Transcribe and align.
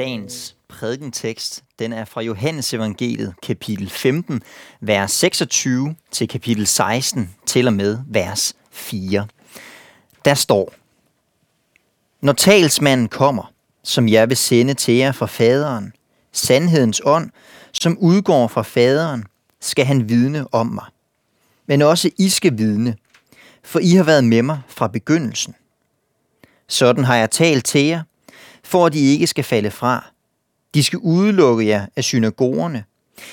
Dagens 0.00 0.56
prædikentekst, 0.68 1.64
den 1.78 1.92
er 1.92 2.04
fra 2.04 2.20
Johannes 2.20 2.74
evangeliet, 2.74 3.34
kapitel 3.42 3.90
15, 3.90 4.42
vers 4.80 5.12
26 5.12 5.96
til 6.10 6.28
kapitel 6.28 6.66
16, 6.66 7.34
til 7.46 7.66
og 7.66 7.72
med 7.72 7.98
vers 8.06 8.54
4. 8.70 9.26
Der 10.24 10.34
står, 10.34 10.74
Når 12.20 12.32
talsmanden 12.32 13.08
kommer, 13.08 13.52
som 13.82 14.08
jeg 14.08 14.28
vil 14.28 14.36
sende 14.36 14.74
til 14.74 14.94
jer 14.94 15.12
fra 15.12 15.26
faderen, 15.26 15.92
sandhedens 16.32 17.00
ånd, 17.04 17.30
som 17.72 17.98
udgår 17.98 18.48
fra 18.48 18.62
faderen, 18.62 19.24
skal 19.60 19.84
han 19.84 20.08
vidne 20.08 20.54
om 20.54 20.66
mig. 20.66 20.86
Men 21.66 21.82
også 21.82 22.10
I 22.18 22.28
skal 22.28 22.58
vidne, 22.58 22.96
for 23.62 23.78
I 23.78 23.90
har 23.90 24.04
været 24.04 24.24
med 24.24 24.42
mig 24.42 24.60
fra 24.68 24.88
begyndelsen. 24.88 25.54
Sådan 26.68 27.04
har 27.04 27.16
jeg 27.16 27.30
talt 27.30 27.64
til 27.64 27.84
jer, 27.84 28.02
for 28.70 28.86
at 28.86 28.94
I 28.94 29.12
ikke 29.12 29.26
skal 29.26 29.44
falde 29.44 29.70
fra. 29.70 30.10
De 30.74 30.82
skal 30.82 30.98
udelukke 30.98 31.66
jer 31.66 31.86
af 31.96 32.04
synagogerne. 32.04 32.84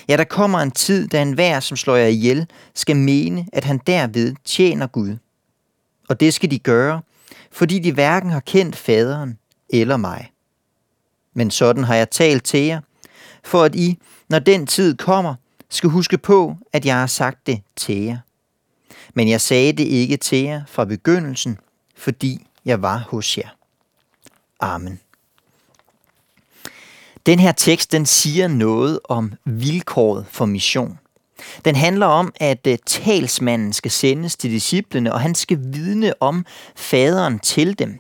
Ja, 0.08 0.18
der 0.18 0.24
kommer 0.24 0.60
en 0.60 0.72
tid, 0.72 1.08
da 1.08 1.22
enhver, 1.22 1.60
som 1.60 1.78
slår 1.78 1.96
jer 1.96 2.08
ihjel, 2.08 2.48
skal 2.74 2.96
mene, 2.96 3.46
at 3.54 3.64
han 3.64 3.78
derved 3.88 4.36
tjener 4.46 4.88
Gud. 4.88 5.18
Og 6.10 6.20
det 6.20 6.34
skal 6.34 6.52
de 6.52 6.60
gøre, 6.60 7.02
fordi 7.52 7.80
de 7.80 7.92
hverken 7.92 8.30
har 8.30 8.40
kendt 8.40 8.76
faderen 8.76 9.38
eller 9.70 9.98
mig. 9.98 10.32
Men 11.34 11.52
sådan 11.52 11.84
har 11.84 11.96
jeg 11.96 12.10
talt 12.10 12.44
til 12.44 12.60
jer, 12.60 12.82
for 13.44 13.64
at 13.64 13.76
I, 13.76 13.98
når 14.30 14.40
den 14.40 14.68
tid 14.68 14.98
kommer, 14.98 15.36
skal 15.70 15.90
huske 15.90 16.18
på, 16.18 16.56
at 16.74 16.86
jeg 16.86 16.96
har 16.96 17.08
sagt 17.08 17.48
det 17.48 17.62
til 17.76 18.02
jer. 18.02 18.18
Men 19.14 19.30
jeg 19.30 19.42
sagde 19.42 19.74
det 19.74 19.84
ikke 19.84 20.18
til 20.18 20.44
jer 20.44 20.62
fra 20.68 20.86
begyndelsen, 20.86 21.58
fordi 21.96 22.48
jeg 22.66 22.82
var 22.82 22.98
hos 23.10 23.38
jer. 23.38 23.50
Amen. 24.60 25.00
Den 27.28 27.40
her 27.40 27.52
tekst, 27.52 27.92
den 27.92 28.06
siger 28.06 28.48
noget 28.48 29.00
om 29.04 29.34
vilkåret 29.46 30.26
for 30.30 30.46
mission. 30.46 31.00
Den 31.66 31.76
handler 31.76 32.06
om, 32.06 32.34
at 32.36 32.68
øh, 32.68 32.78
talsmanden 32.86 33.74
skal 33.74 33.92
sendes 33.92 34.36
til 34.36 34.52
disciplene, 34.52 35.14
og 35.14 35.22
han 35.22 35.36
skal 35.36 35.60
vidne 35.64 36.14
om 36.22 36.46
faderen 36.76 37.40
til 37.40 37.80
dem. 37.80 38.00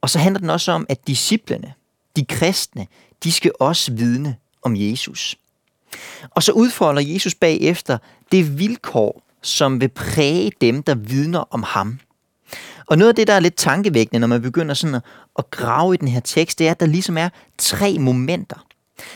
Og 0.00 0.10
så 0.10 0.18
handler 0.18 0.40
den 0.40 0.50
også 0.50 0.72
om, 0.72 0.86
at 0.88 1.06
disciplene, 1.06 1.72
de 2.16 2.24
kristne, 2.24 2.86
de 3.24 3.32
skal 3.32 3.52
også 3.60 3.92
vidne 3.92 4.36
om 4.62 4.76
Jesus. 4.76 5.36
Og 6.30 6.42
så 6.42 6.52
udfolder 6.52 7.02
Jesus 7.02 7.34
bagefter 7.34 7.98
det 8.32 8.58
vilkår, 8.58 9.22
som 9.42 9.80
vil 9.80 9.88
præge 9.88 10.52
dem, 10.60 10.82
der 10.82 10.94
vidner 10.94 11.44
om 11.50 11.62
ham. 11.62 12.00
Og 12.86 12.98
noget 12.98 13.08
af 13.08 13.14
det, 13.14 13.26
der 13.26 13.34
er 13.34 13.40
lidt 13.40 13.56
tankevækkende, 13.56 14.20
når 14.20 14.26
man 14.26 14.42
begynder 14.42 14.74
sådan 14.74 14.94
at, 14.94 15.02
at 15.38 15.50
grave 15.50 15.94
i 15.94 15.96
den 15.96 16.08
her 16.08 16.20
tekst, 16.20 16.58
det 16.58 16.66
er, 16.66 16.70
at 16.70 16.80
der 16.80 16.86
ligesom 16.86 17.18
er 17.18 17.28
tre 17.58 17.98
momenter. 17.98 18.66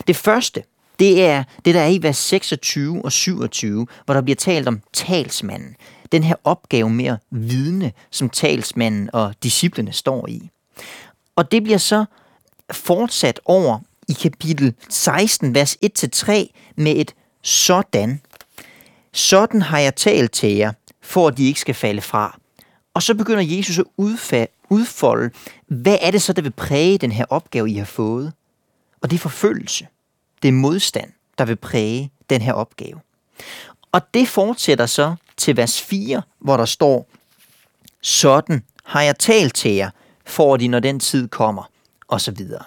Det 0.07 0.15
første, 0.15 0.63
det 0.99 1.25
er 1.25 1.43
det, 1.65 1.75
der 1.75 1.81
er 1.81 1.87
i 1.87 2.03
vers 2.03 2.17
26 2.17 3.05
og 3.05 3.11
27, 3.11 3.87
hvor 4.05 4.13
der 4.13 4.21
bliver 4.21 4.35
talt 4.35 4.67
om 4.67 4.81
talsmanden. 4.93 5.75
Den 6.11 6.23
her 6.23 6.35
opgave 6.43 6.89
med 6.89 7.05
at 7.05 7.17
vidne, 7.31 7.91
som 8.11 8.29
talsmanden 8.29 9.09
og 9.13 9.33
disciplene 9.43 9.93
står 9.93 10.27
i. 10.27 10.49
Og 11.35 11.51
det 11.51 11.63
bliver 11.63 11.77
så 11.77 12.05
fortsat 12.71 13.39
over 13.45 13.79
i 14.07 14.13
kapitel 14.13 14.73
16, 14.89 15.55
vers 15.55 15.77
1-3 15.85 16.31
med 16.75 16.95
et 16.95 17.15
sådan. 17.41 18.21
Sådan 19.13 19.61
har 19.61 19.79
jeg 19.79 19.95
talt 19.95 20.31
til 20.31 20.55
jer, 20.55 20.71
for 21.01 21.27
at 21.27 21.37
de 21.37 21.47
ikke 21.47 21.59
skal 21.59 21.75
falde 21.75 22.01
fra. 22.01 22.39
Og 22.95 23.03
så 23.03 23.15
begynder 23.15 23.55
Jesus 23.57 23.79
at 23.79 24.49
udfolde, 24.69 25.31
hvad 25.67 25.97
er 26.01 26.11
det 26.11 26.21
så, 26.21 26.33
der 26.33 26.41
vil 26.41 26.51
præge 26.51 26.97
den 26.97 27.11
her 27.11 27.25
opgave, 27.29 27.69
I 27.69 27.75
har 27.75 27.85
fået? 27.85 28.33
Og 29.01 29.11
det 29.11 29.15
er 29.15 29.19
forfølgelse. 29.19 29.87
Det 30.41 30.47
er 30.47 30.51
modstand, 30.51 31.11
der 31.37 31.45
vil 31.45 31.55
præge 31.55 32.11
den 32.29 32.41
her 32.41 32.53
opgave. 32.53 32.99
Og 33.91 34.01
det 34.13 34.27
fortsætter 34.27 34.85
så 34.85 35.15
til 35.37 35.57
vers 35.57 35.81
4, 35.81 36.21
hvor 36.39 36.57
der 36.57 36.65
står, 36.65 37.07
sådan 38.01 38.63
har 38.83 39.01
jeg 39.01 39.19
talt 39.19 39.53
til 39.55 39.71
jer, 39.71 39.89
for 40.25 40.57
de, 40.57 40.67
når 40.67 40.79
den 40.79 40.99
tid 40.99 41.27
kommer, 41.27 41.69
og 42.07 42.21
så 42.21 42.31
videre. 42.31 42.63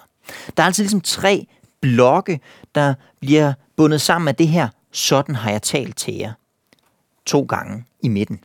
Der 0.56 0.62
er 0.62 0.66
altså 0.66 0.82
ligesom 0.82 1.00
tre 1.00 1.46
blokke, 1.80 2.40
der 2.74 2.94
bliver 3.20 3.52
bundet 3.76 4.00
sammen 4.00 4.28
af 4.28 4.34
det 4.34 4.48
her, 4.48 4.68
sådan 4.92 5.34
har 5.34 5.50
jeg 5.50 5.62
talt 5.62 5.96
til 5.96 6.14
jer. 6.14 6.32
To 7.26 7.42
gange 7.42 7.84
i 8.02 8.08
midten. 8.08 8.40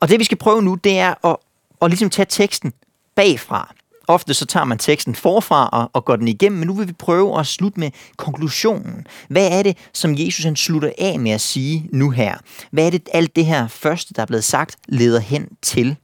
Og 0.00 0.08
det 0.08 0.18
vi 0.18 0.24
skal 0.24 0.38
prøve 0.38 0.62
nu, 0.62 0.74
det 0.74 0.98
er 0.98 1.26
at, 1.26 1.36
at 1.82 1.90
ligesom 1.90 2.10
tage 2.10 2.26
teksten 2.28 2.72
bagfra. 3.14 3.74
Ofte 4.08 4.34
så 4.34 4.46
tager 4.46 4.64
man 4.64 4.78
teksten 4.78 5.14
forfra 5.14 5.68
og, 5.68 5.90
og 5.92 6.04
går 6.04 6.16
den 6.16 6.28
igennem, 6.28 6.58
men 6.58 6.66
nu 6.66 6.74
vil 6.74 6.88
vi 6.88 6.92
prøve 6.92 7.40
at 7.40 7.46
slutte 7.46 7.80
med 7.80 7.90
konklusionen. 8.16 9.06
Hvad 9.28 9.58
er 9.58 9.62
det, 9.62 9.76
som 9.92 10.14
Jesus 10.18 10.44
han 10.44 10.56
slutter 10.56 10.92
af 10.98 11.18
med 11.18 11.30
at 11.30 11.40
sige 11.40 11.88
nu 11.92 12.10
her? 12.10 12.38
Hvad 12.70 12.86
er 12.86 12.90
det, 12.90 13.08
alt 13.12 13.36
det 13.36 13.46
her 13.46 13.68
første, 13.68 14.14
der 14.14 14.22
er 14.22 14.26
blevet 14.26 14.44
sagt, 14.44 14.76
leder 14.88 15.20
hen 15.20 15.48
til? 15.62 15.96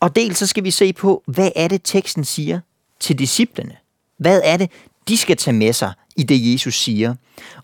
Og 0.00 0.16
dels 0.16 0.38
så 0.38 0.46
skal 0.46 0.64
vi 0.64 0.70
se 0.70 0.92
på, 0.92 1.22
hvad 1.26 1.50
er 1.56 1.68
det, 1.68 1.80
teksten 1.84 2.24
siger 2.24 2.60
til 3.00 3.18
disciplene? 3.18 3.76
Hvad 4.18 4.40
er 4.44 4.56
det, 4.56 4.70
de 5.08 5.16
skal 5.16 5.36
tage 5.36 5.54
med 5.54 5.72
sig 5.72 5.92
i 6.16 6.22
det, 6.22 6.52
Jesus 6.52 6.80
siger? 6.80 7.14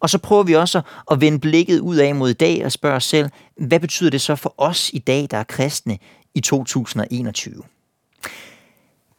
Og 0.01 0.11
så 0.11 0.19
prøver 0.19 0.43
vi 0.43 0.55
også 0.55 0.81
at 1.11 1.21
vende 1.21 1.39
blikket 1.39 1.81
ud 1.81 1.97
af 1.97 2.15
mod 2.15 2.31
i 2.31 2.33
dag 2.33 2.65
og 2.65 2.73
spørge 2.73 2.97
os 2.97 3.05
selv, 3.05 3.31
hvad 3.57 3.81
betyder 3.81 4.11
det 4.11 4.21
så 4.21 4.37
for 4.37 4.55
os 4.59 4.91
i 4.93 4.99
dag, 4.99 5.29
der 5.31 5.37
er 5.37 5.45
kristne, 5.45 5.99
i 6.35 6.41
2021? 6.41 7.63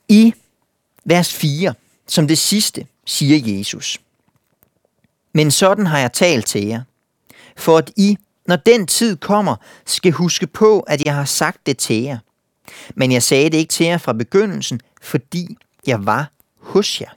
I 0.10 0.34
vers 1.06 1.34
4, 1.34 1.74
som 2.08 2.28
det 2.28 2.38
sidste, 2.38 2.88
siger 3.06 3.58
Jesus, 3.58 4.02
Men 5.34 5.52
sådan 5.52 5.88
har 5.88 6.00
jeg 6.00 6.14
talt 6.14 6.46
til 6.46 6.66
jer, 6.66 6.82
for 7.58 7.78
at 7.78 7.92
I, 7.98 8.18
når 8.48 8.56
den 8.56 8.88
tid 8.88 9.18
kommer, 9.18 9.56
skal 9.86 10.12
huske 10.12 10.48
på, 10.48 10.80
at 10.80 11.06
jeg 11.06 11.16
har 11.16 11.26
sagt 11.26 11.66
det 11.66 11.78
til 11.78 12.02
jer. 12.02 12.18
Men 12.96 13.12
jeg 13.12 13.24
sagde 13.24 13.50
det 13.50 13.58
ikke 13.58 13.72
til 13.72 13.86
jer 13.86 13.98
fra 13.98 14.14
begyndelsen, 14.14 14.80
fordi 15.02 15.58
jeg 15.88 16.06
var 16.06 16.32
hos 16.60 17.02
jer. 17.02 17.10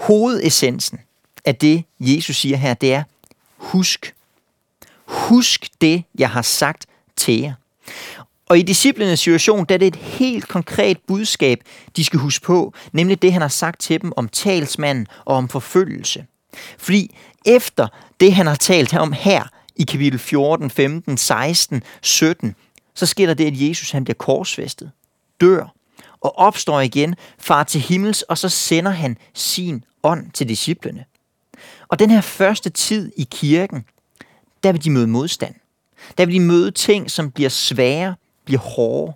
Hovedessensen 0.00 0.98
af 1.44 1.56
det, 1.56 1.84
Jesus 2.00 2.36
siger 2.36 2.56
her, 2.56 2.74
det 2.74 2.94
er, 2.94 3.02
husk. 3.56 4.14
Husk 5.04 5.68
det, 5.80 6.04
jeg 6.18 6.30
har 6.30 6.42
sagt 6.42 6.86
til 7.16 7.40
jer. 7.40 7.54
Og 8.46 8.58
i 8.58 8.62
disciplinens 8.62 9.20
situation, 9.20 9.64
der 9.64 9.74
er 9.74 9.78
det 9.78 9.86
et 9.86 9.96
helt 9.96 10.48
konkret 10.48 10.98
budskab, 11.06 11.60
de 11.96 12.04
skal 12.04 12.18
huske 12.18 12.46
på, 12.46 12.74
nemlig 12.92 13.22
det, 13.22 13.32
han 13.32 13.42
har 13.42 13.48
sagt 13.48 13.80
til 13.80 14.02
dem 14.02 14.12
om 14.16 14.28
talsmanden 14.28 15.06
og 15.24 15.36
om 15.36 15.48
forfølgelse. 15.48 16.26
Fordi 16.78 17.16
efter 17.46 17.88
det, 18.20 18.34
han 18.34 18.46
har 18.46 18.54
talt 18.54 18.94
om 18.94 19.12
her 19.12 19.44
i 19.76 19.82
kapitel 19.82 20.18
14, 20.18 20.70
15, 20.70 21.16
16, 21.16 21.82
17, 22.02 22.54
så 22.94 23.06
sker 23.06 23.26
der 23.26 23.34
det, 23.34 23.46
at 23.46 23.68
Jesus 23.68 23.90
han 23.90 24.04
bliver 24.04 24.16
korsfæstet, 24.16 24.90
dør 25.40 25.74
og 26.20 26.38
opstår 26.38 26.80
igen, 26.80 27.14
far 27.38 27.64
til 27.64 27.80
himmels, 27.80 28.22
og 28.22 28.38
så 28.38 28.48
sender 28.48 28.90
han 28.90 29.16
sin 29.34 29.84
ånd 30.02 30.30
til 30.30 30.48
disciplene. 30.48 31.04
Og 31.88 31.98
den 31.98 32.10
her 32.10 32.20
første 32.20 32.70
tid 32.70 33.12
i 33.16 33.28
kirken, 33.30 33.84
der 34.62 34.72
vil 34.72 34.84
de 34.84 34.90
møde 34.90 35.06
modstand. 35.06 35.54
Der 36.18 36.26
vil 36.26 36.34
de 36.34 36.40
møde 36.40 36.70
ting, 36.70 37.10
som 37.10 37.30
bliver 37.30 37.50
svære, 37.50 38.16
bliver 38.44 38.60
hårde. 38.60 39.12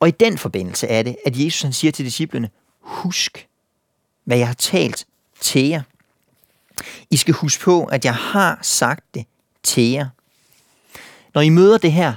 Og 0.00 0.08
i 0.08 0.10
den 0.10 0.38
forbindelse 0.38 0.86
er 0.86 1.02
det, 1.02 1.16
at 1.26 1.44
Jesus 1.44 1.62
han 1.62 1.72
siger 1.72 1.92
til 1.92 2.04
disciplene, 2.04 2.50
husk, 2.80 3.48
hvad 4.24 4.38
jeg 4.38 4.46
har 4.46 4.54
talt 4.54 5.06
til 5.40 5.68
jer. 5.68 5.82
I 7.10 7.16
skal 7.16 7.34
huske 7.34 7.64
på, 7.64 7.84
at 7.84 8.04
jeg 8.04 8.14
har 8.14 8.58
sagt 8.62 9.04
det 9.14 9.24
til 9.62 9.90
jer. 9.90 10.08
Når 11.34 11.40
I 11.40 11.48
møder 11.48 11.78
det 11.78 11.92
her, 11.92 12.14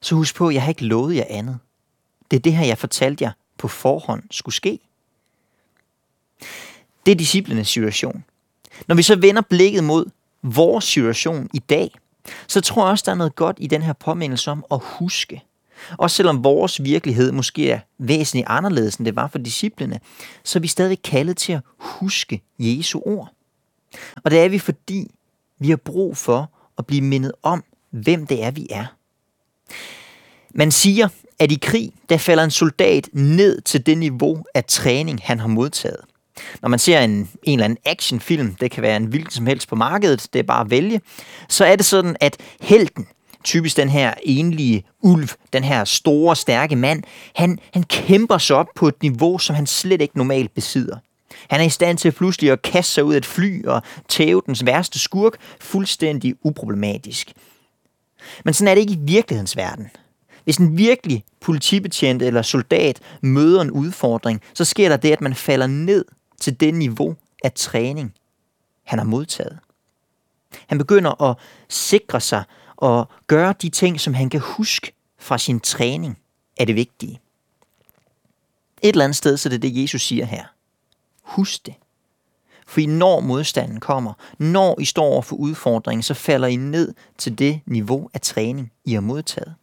så 0.00 0.14
husk 0.14 0.34
på, 0.34 0.48
at 0.48 0.54
jeg 0.54 0.62
har 0.62 0.68
ikke 0.68 0.84
lovet 0.84 1.16
jer 1.16 1.24
andet. 1.28 1.58
Det 2.30 2.36
er 2.36 2.40
det 2.40 2.52
her, 2.52 2.66
jeg 2.66 2.78
fortalte 2.78 3.24
jer 3.24 3.32
på 3.58 3.68
forhånd 3.68 4.22
skulle 4.30 4.54
ske. 4.54 4.78
Det 7.06 7.12
er 7.12 7.16
disciplenes 7.16 7.68
situation. 7.68 8.24
Når 8.88 8.94
vi 8.94 9.02
så 9.02 9.16
vender 9.16 9.42
blikket 9.42 9.84
mod 9.84 10.06
vores 10.42 10.84
situation 10.84 11.50
i 11.54 11.58
dag, 11.58 11.90
så 12.46 12.60
tror 12.60 12.84
jeg 12.84 12.90
også, 12.90 13.02
der 13.06 13.12
er 13.12 13.16
noget 13.16 13.34
godt 13.34 13.56
i 13.60 13.66
den 13.66 13.82
her 13.82 13.92
påmindelse 13.92 14.50
om 14.50 14.64
at 14.70 14.80
huske. 14.82 15.42
Også 15.98 16.16
selvom 16.16 16.44
vores 16.44 16.82
virkelighed 16.82 17.32
måske 17.32 17.70
er 17.70 17.80
væsentligt 17.98 18.46
anderledes, 18.48 18.96
end 18.96 19.06
det 19.06 19.16
var 19.16 19.26
for 19.26 19.38
disciplene, 19.38 20.00
så 20.44 20.58
er 20.58 20.60
vi 20.60 20.68
stadig 20.68 21.02
kaldet 21.02 21.36
til 21.36 21.52
at 21.52 21.60
huske 21.76 22.42
Jesu 22.58 23.00
ord. 23.04 23.32
Og 24.24 24.30
det 24.30 24.40
er 24.40 24.48
vi, 24.48 24.58
fordi 24.58 25.10
vi 25.58 25.70
har 25.70 25.76
brug 25.76 26.16
for 26.16 26.50
at 26.78 26.86
blive 26.86 27.02
mindet 27.02 27.32
om, 27.42 27.64
hvem 27.90 28.26
det 28.26 28.42
er, 28.44 28.50
vi 28.50 28.66
er. 28.70 28.86
Man 30.54 30.70
siger, 30.70 31.08
at 31.38 31.52
i 31.52 31.58
krig, 31.62 31.92
der 32.08 32.16
falder 32.16 32.44
en 32.44 32.50
soldat 32.50 33.08
ned 33.12 33.60
til 33.60 33.86
det 33.86 33.98
niveau 33.98 34.44
af 34.54 34.64
træning, 34.64 35.20
han 35.22 35.40
har 35.40 35.48
modtaget. 35.48 36.00
Når 36.62 36.68
man 36.68 36.78
ser 36.78 37.00
en, 37.00 37.10
en 37.42 37.58
eller 37.58 37.64
anden 37.64 37.78
actionfilm, 37.84 38.54
det 38.54 38.70
kan 38.70 38.82
være 38.82 38.96
en 38.96 39.04
hvilken 39.04 39.30
som 39.30 39.46
helst 39.46 39.68
på 39.68 39.74
markedet, 39.74 40.28
det 40.32 40.38
er 40.38 40.42
bare 40.42 40.60
at 40.60 40.70
vælge, 40.70 41.00
så 41.48 41.64
er 41.64 41.76
det 41.76 41.86
sådan, 41.86 42.16
at 42.20 42.36
helten 42.60 43.06
typisk 43.44 43.76
den 43.76 43.88
her 43.88 44.14
enlige 44.22 44.84
ulv, 45.00 45.28
den 45.52 45.64
her 45.64 45.84
store, 45.84 46.36
stærke 46.36 46.76
mand, 46.76 47.02
han, 47.34 47.58
han 47.72 47.82
kæmper 47.82 48.38
sig 48.38 48.56
op 48.56 48.68
på 48.74 48.88
et 48.88 49.02
niveau, 49.02 49.38
som 49.38 49.56
han 49.56 49.66
slet 49.66 50.00
ikke 50.00 50.18
normalt 50.18 50.54
besidder. 50.54 50.96
Han 51.50 51.60
er 51.60 51.64
i 51.64 51.70
stand 51.70 51.98
til 51.98 52.12
pludselig 52.12 52.50
at 52.50 52.62
kaste 52.62 52.92
sig 52.92 53.04
ud 53.04 53.14
af 53.14 53.18
et 53.18 53.26
fly 53.26 53.64
og 53.64 53.82
tæve 54.08 54.42
dens 54.46 54.66
værste 54.66 54.98
skurk 54.98 55.32
fuldstændig 55.60 56.34
uproblematisk. 56.42 57.32
Men 58.44 58.54
sådan 58.54 58.68
er 58.68 58.74
det 58.74 58.80
ikke 58.80 58.92
i 58.92 58.98
virkelighedens 59.00 59.56
verden. 59.56 59.90
Hvis 60.46 60.56
en 60.56 60.78
virkelig 60.78 61.24
politibetjent 61.40 62.22
eller 62.22 62.42
soldat 62.42 63.00
møder 63.20 63.62
en 63.62 63.70
udfordring, 63.70 64.42
så 64.54 64.64
sker 64.64 64.88
der 64.88 64.96
det, 64.96 65.12
at 65.12 65.20
man 65.20 65.34
falder 65.34 65.66
ned 65.66 66.04
til 66.40 66.60
det 66.60 66.74
niveau 66.74 67.16
af 67.44 67.52
træning, 67.52 68.14
han 68.84 68.98
har 68.98 69.06
modtaget. 69.06 69.58
Han 70.66 70.78
begynder 70.78 71.22
at 71.22 71.36
sikre 71.68 72.20
sig 72.20 72.44
og 72.76 73.08
gøre 73.26 73.54
de 73.62 73.68
ting, 73.68 74.00
som 74.00 74.14
han 74.14 74.30
kan 74.30 74.40
huske 74.40 74.92
fra 75.18 75.38
sin 75.38 75.60
træning, 75.60 76.18
er 76.56 76.64
det 76.64 76.74
vigtige. 76.74 77.20
Et 78.82 78.88
eller 78.88 79.04
andet 79.04 79.16
sted, 79.16 79.36
så 79.36 79.48
det 79.48 79.54
er 79.54 79.60
det, 79.60 79.82
Jesus 79.82 80.02
siger 80.02 80.24
her. 80.24 80.44
Husk 81.22 81.66
det. 81.66 81.74
For 82.66 82.88
når 82.88 83.20
modstanden 83.20 83.80
kommer, 83.80 84.12
når 84.38 84.80
I 84.80 84.84
står 84.84 85.04
over 85.04 85.22
for 85.22 85.36
udfordringen, 85.36 86.02
så 86.02 86.14
falder 86.14 86.48
I 86.48 86.56
ned 86.56 86.94
til 87.18 87.38
det 87.38 87.60
niveau 87.66 88.10
af 88.14 88.20
træning, 88.20 88.72
I 88.84 88.92
har 88.92 89.00
modtaget. 89.00 89.54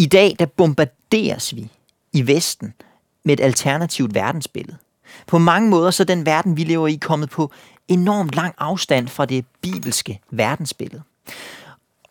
I 0.00 0.06
dag 0.06 0.36
der 0.38 0.46
bombarderes 0.46 1.56
vi 1.56 1.70
i 2.12 2.26
Vesten 2.26 2.74
med 3.24 3.34
et 3.34 3.40
alternativt 3.40 4.14
verdensbillede. 4.14 4.76
På 5.26 5.38
mange 5.38 5.70
måder 5.70 5.90
så 5.90 6.02
er 6.02 6.04
den 6.04 6.26
verden, 6.26 6.56
vi 6.56 6.64
lever 6.64 6.88
i, 6.88 6.96
kommet 6.96 7.30
på 7.30 7.52
enormt 7.88 8.34
lang 8.34 8.54
afstand 8.58 9.08
fra 9.08 9.26
det 9.26 9.44
bibelske 9.60 10.20
verdensbillede. 10.30 11.02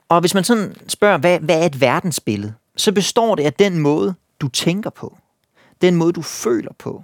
Og 0.10 0.20
hvis 0.20 0.34
man 0.34 0.44
sådan 0.44 0.76
spørger, 0.88 1.18
hvad, 1.18 1.40
hvad 1.40 1.62
er 1.62 1.66
et 1.66 1.82
verdensbillede, 1.82 2.54
så 2.76 2.92
består 2.92 3.36
det 3.36 3.44
af 3.44 3.54
den 3.54 3.80
måde, 3.80 4.16
du 4.40 4.48
tænker 4.48 4.90
på, 4.90 5.18
den 5.82 5.96
måde, 5.96 6.14
du 6.14 6.22
føler 6.22 6.72
på, 6.80 7.04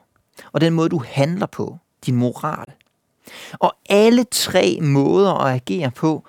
og 0.52 0.62
den 0.62 0.74
måde, 0.74 0.90
du 0.90 1.04
handler 1.08 1.46
på, 1.46 1.78
din 2.06 2.16
moral. 2.16 2.68
Og 3.54 3.76
alle 3.90 4.26
tre 4.32 4.80
måder 4.82 5.34
at 5.34 5.54
agere 5.54 5.92
på, 5.92 6.26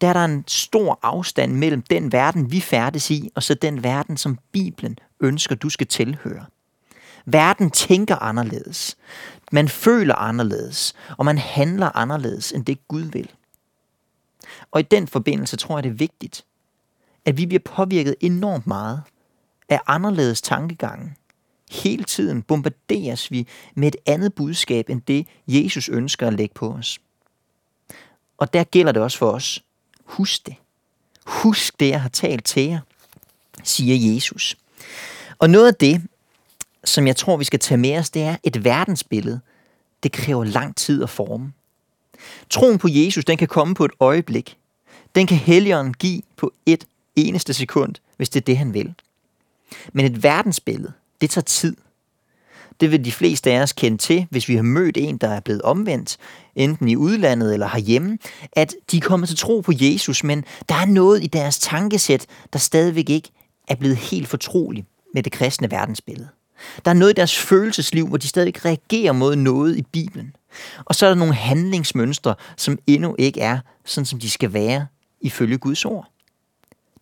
der 0.00 0.08
er 0.08 0.12
der 0.12 0.24
en 0.24 0.44
stor 0.46 0.98
afstand 1.02 1.52
mellem 1.52 1.82
den 1.82 2.12
verden, 2.12 2.52
vi 2.52 2.60
færdes 2.60 3.10
i, 3.10 3.30
og 3.34 3.42
så 3.42 3.54
den 3.54 3.84
verden, 3.84 4.16
som 4.16 4.38
Bibelen 4.52 4.98
ønsker, 5.20 5.54
du 5.54 5.68
skal 5.68 5.86
tilhøre. 5.86 6.46
Verden 7.26 7.70
tænker 7.70 8.16
anderledes. 8.16 8.96
Man 9.52 9.68
føler 9.68 10.14
anderledes, 10.14 10.94
og 11.18 11.24
man 11.24 11.38
handler 11.38 11.96
anderledes, 11.96 12.52
end 12.52 12.64
det 12.64 12.88
Gud 12.88 13.02
vil. 13.02 13.30
Og 14.70 14.80
i 14.80 14.82
den 14.82 15.08
forbindelse 15.08 15.56
tror 15.56 15.76
jeg, 15.76 15.84
det 15.84 15.90
er 15.90 15.94
vigtigt, 15.94 16.44
at 17.24 17.36
vi 17.36 17.46
bliver 17.46 17.60
påvirket 17.64 18.14
enormt 18.20 18.66
meget 18.66 19.02
af 19.68 19.80
anderledes 19.86 20.42
tankegange. 20.42 21.14
Hele 21.70 22.04
tiden 22.04 22.42
bombarderes 22.42 23.30
vi 23.30 23.48
med 23.74 23.88
et 23.88 23.96
andet 24.06 24.34
budskab, 24.34 24.90
end 24.90 25.02
det 25.02 25.26
Jesus 25.46 25.88
ønsker 25.88 26.26
at 26.26 26.34
lægge 26.34 26.54
på 26.54 26.72
os. 26.72 26.98
Og 28.38 28.52
der 28.52 28.64
gælder 28.64 28.92
det 28.92 29.02
også 29.02 29.18
for 29.18 29.30
os. 29.30 29.64
Husk 30.10 30.46
det. 30.46 30.54
Husk 31.24 31.80
det, 31.80 31.88
jeg 31.88 32.02
har 32.02 32.08
talt 32.08 32.44
til 32.44 32.62
jer, 32.62 32.80
siger 33.64 34.14
Jesus. 34.14 34.56
Og 35.38 35.50
noget 35.50 35.66
af 35.66 35.74
det, 35.74 36.02
som 36.84 37.06
jeg 37.06 37.16
tror, 37.16 37.36
vi 37.36 37.44
skal 37.44 37.58
tage 37.58 37.78
med 37.78 37.98
os, 37.98 38.10
det 38.10 38.22
er 38.22 38.36
et 38.42 38.64
verdensbillede. 38.64 39.40
Det 40.02 40.12
kræver 40.12 40.44
lang 40.44 40.76
tid 40.76 41.02
at 41.02 41.10
forme. 41.10 41.52
Troen 42.50 42.78
på 42.78 42.88
Jesus, 42.90 43.24
den 43.24 43.36
kan 43.36 43.48
komme 43.48 43.74
på 43.74 43.84
et 43.84 43.90
øjeblik. 44.00 44.56
Den 45.14 45.26
kan 45.26 45.36
Helligånden 45.36 45.94
give 45.94 46.22
på 46.36 46.52
et 46.66 46.86
eneste 47.16 47.54
sekund, 47.54 47.94
hvis 48.16 48.28
det 48.28 48.40
er 48.40 48.44
det, 48.44 48.58
han 48.58 48.74
vil. 48.74 48.94
Men 49.92 50.06
et 50.06 50.22
verdensbillede, 50.22 50.92
det 51.20 51.30
tager 51.30 51.44
tid. 51.44 51.76
Det 52.80 52.90
vil 52.90 53.04
de 53.04 53.12
fleste 53.12 53.50
af 53.50 53.62
os 53.62 53.72
kende 53.72 53.98
til, 53.98 54.26
hvis 54.30 54.48
vi 54.48 54.56
har 54.56 54.62
mødt 54.62 54.96
en, 54.96 55.16
der 55.16 55.28
er 55.28 55.40
blevet 55.40 55.62
omvendt, 55.62 56.16
enten 56.56 56.88
i 56.88 56.96
udlandet 56.96 57.52
eller 57.52 57.68
herhjemme, 57.68 58.18
at 58.52 58.74
de 58.90 59.00
kommer 59.00 59.26
til 59.26 59.36
tro 59.36 59.60
på 59.60 59.72
Jesus, 59.74 60.24
men 60.24 60.44
der 60.68 60.74
er 60.74 60.86
noget 60.86 61.24
i 61.24 61.26
deres 61.26 61.58
tankesæt, 61.58 62.26
der 62.52 62.58
stadigvæk 62.58 63.10
ikke 63.10 63.30
er 63.68 63.74
blevet 63.74 63.96
helt 63.96 64.28
fortrolig 64.28 64.84
med 65.14 65.22
det 65.22 65.32
kristne 65.32 65.70
verdensbillede. 65.70 66.28
Der 66.84 66.90
er 66.90 66.94
noget 66.94 67.12
i 67.12 67.14
deres 67.14 67.38
følelsesliv, 67.38 68.08
hvor 68.08 68.16
de 68.16 68.28
stadig 68.28 68.64
reagerer 68.64 69.12
mod 69.12 69.36
noget 69.36 69.76
i 69.76 69.82
Bibelen. 69.82 70.36
Og 70.84 70.94
så 70.94 71.06
er 71.06 71.10
der 71.10 71.16
nogle 71.16 71.34
handlingsmønstre, 71.34 72.34
som 72.56 72.78
endnu 72.86 73.16
ikke 73.18 73.40
er 73.40 73.58
sådan, 73.84 74.06
som 74.06 74.20
de 74.20 74.30
skal 74.30 74.52
være 74.52 74.86
ifølge 75.20 75.58
Guds 75.58 75.84
ord. 75.84 76.10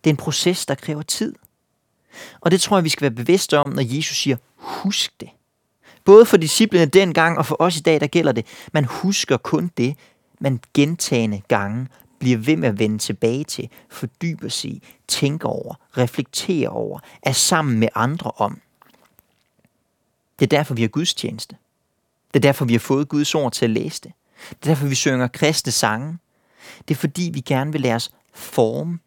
Det 0.03 0.09
er 0.09 0.13
en 0.13 0.17
proces, 0.17 0.65
der 0.65 0.75
kræver 0.75 1.01
tid. 1.01 1.35
Og 2.41 2.51
det 2.51 2.61
tror 2.61 2.77
jeg, 2.77 2.83
vi 2.83 2.89
skal 2.89 3.01
være 3.01 3.11
bevidste 3.11 3.59
om, 3.59 3.69
når 3.69 3.95
Jesus 3.95 4.17
siger, 4.17 4.37
husk 4.55 5.11
det. 5.19 5.29
Både 6.09 6.25
for 6.25 6.37
disciplene 6.37 6.85
dengang 6.85 7.37
og 7.37 7.45
for 7.45 7.55
os 7.59 7.77
i 7.77 7.79
dag, 7.79 7.99
der 7.99 8.07
gælder 8.07 8.31
det. 8.31 8.45
Man 8.73 8.85
husker 8.85 9.37
kun 9.37 9.71
det, 9.77 9.97
man 10.39 10.59
gentagende 10.73 11.41
gange 11.47 11.87
bliver 12.19 12.37
ved 12.37 12.55
med 12.55 12.69
at 12.69 12.79
vende 12.79 12.97
tilbage 12.97 13.43
til, 13.43 13.69
fordyber 13.89 14.49
sig 14.49 14.71
i, 14.71 14.83
tænker 15.07 15.49
over, 15.49 15.75
reflekterer 15.97 16.69
over, 16.69 16.99
er 17.23 17.31
sammen 17.31 17.79
med 17.79 17.87
andre 17.95 18.31
om. 18.35 18.61
Det 20.39 20.45
er 20.45 20.57
derfor, 20.57 20.73
vi 20.73 20.81
har 20.81 20.89
gudstjeneste. 20.89 21.55
Det 22.33 22.39
er 22.39 22.41
derfor, 22.41 22.65
vi 22.65 22.73
har 22.73 22.79
fået 22.79 23.09
Guds 23.09 23.35
ord 23.35 23.51
til 23.51 23.65
at 23.65 23.71
læse 23.71 24.01
det. 24.01 24.11
Det 24.49 24.57
er 24.61 24.65
derfor, 24.65 24.87
vi 24.87 24.95
synger 24.95 25.27
kristne 25.27 25.71
sange. 25.71 26.17
Det 26.87 26.93
er 26.93 26.99
fordi, 26.99 27.31
vi 27.33 27.41
gerne 27.41 27.71
vil 27.71 27.81
lade 27.81 27.95
os 27.95 28.11
forme. 28.33 28.99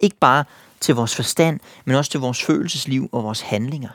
Ikke 0.00 0.16
bare 0.16 0.44
til 0.80 0.94
vores 0.94 1.16
forstand, 1.16 1.60
men 1.84 1.96
også 1.96 2.10
til 2.10 2.20
vores 2.20 2.42
følelsesliv 2.42 3.08
og 3.12 3.24
vores 3.24 3.40
handlinger. 3.40 3.90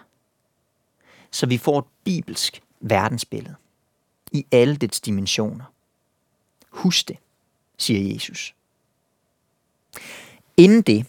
Så 1.32 1.46
vi 1.46 1.58
får 1.58 1.80
et 1.80 1.86
bibelsk 2.04 2.62
verdensbillede 2.82 3.56
i 4.32 4.46
alle 4.52 4.76
dets 4.76 5.00
dimensioner. 5.00 5.64
Husk 6.70 7.08
det, 7.08 7.18
siger 7.78 8.14
Jesus. 8.14 8.56
Inden 10.58 10.82
det, 10.82 11.06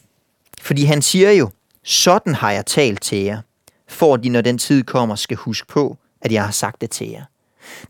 fordi 0.60 0.84
han 0.84 1.02
siger 1.02 1.30
jo, 1.30 1.50
sådan 1.82 2.34
har 2.34 2.50
jeg 2.50 2.66
talt 2.66 3.02
til 3.02 3.18
jer, 3.18 3.42
for 3.88 4.16
de, 4.16 4.28
når 4.28 4.40
den 4.40 4.58
tid 4.58 4.82
kommer, 4.82 5.14
skal 5.14 5.36
huske 5.36 5.66
på, 5.66 5.98
at 6.20 6.32
jeg 6.32 6.44
har 6.44 6.52
sagt 6.52 6.80
det 6.80 6.90
til 6.90 7.08
jer. 7.08 7.24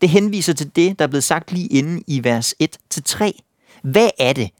Det 0.01 0.09
henviser 0.09 0.53
til 0.53 0.77
det, 0.77 0.99
der 0.99 1.05
er 1.05 1.09
blevet 1.09 1.25
sagt 1.25 1.53
lige 1.53 1.67
inden 1.67 2.05
i 2.07 2.25
vers 2.25 2.55
1-3. 2.63 3.31
Hvad 3.83 4.11
er 4.19 4.33
det, 4.33 4.51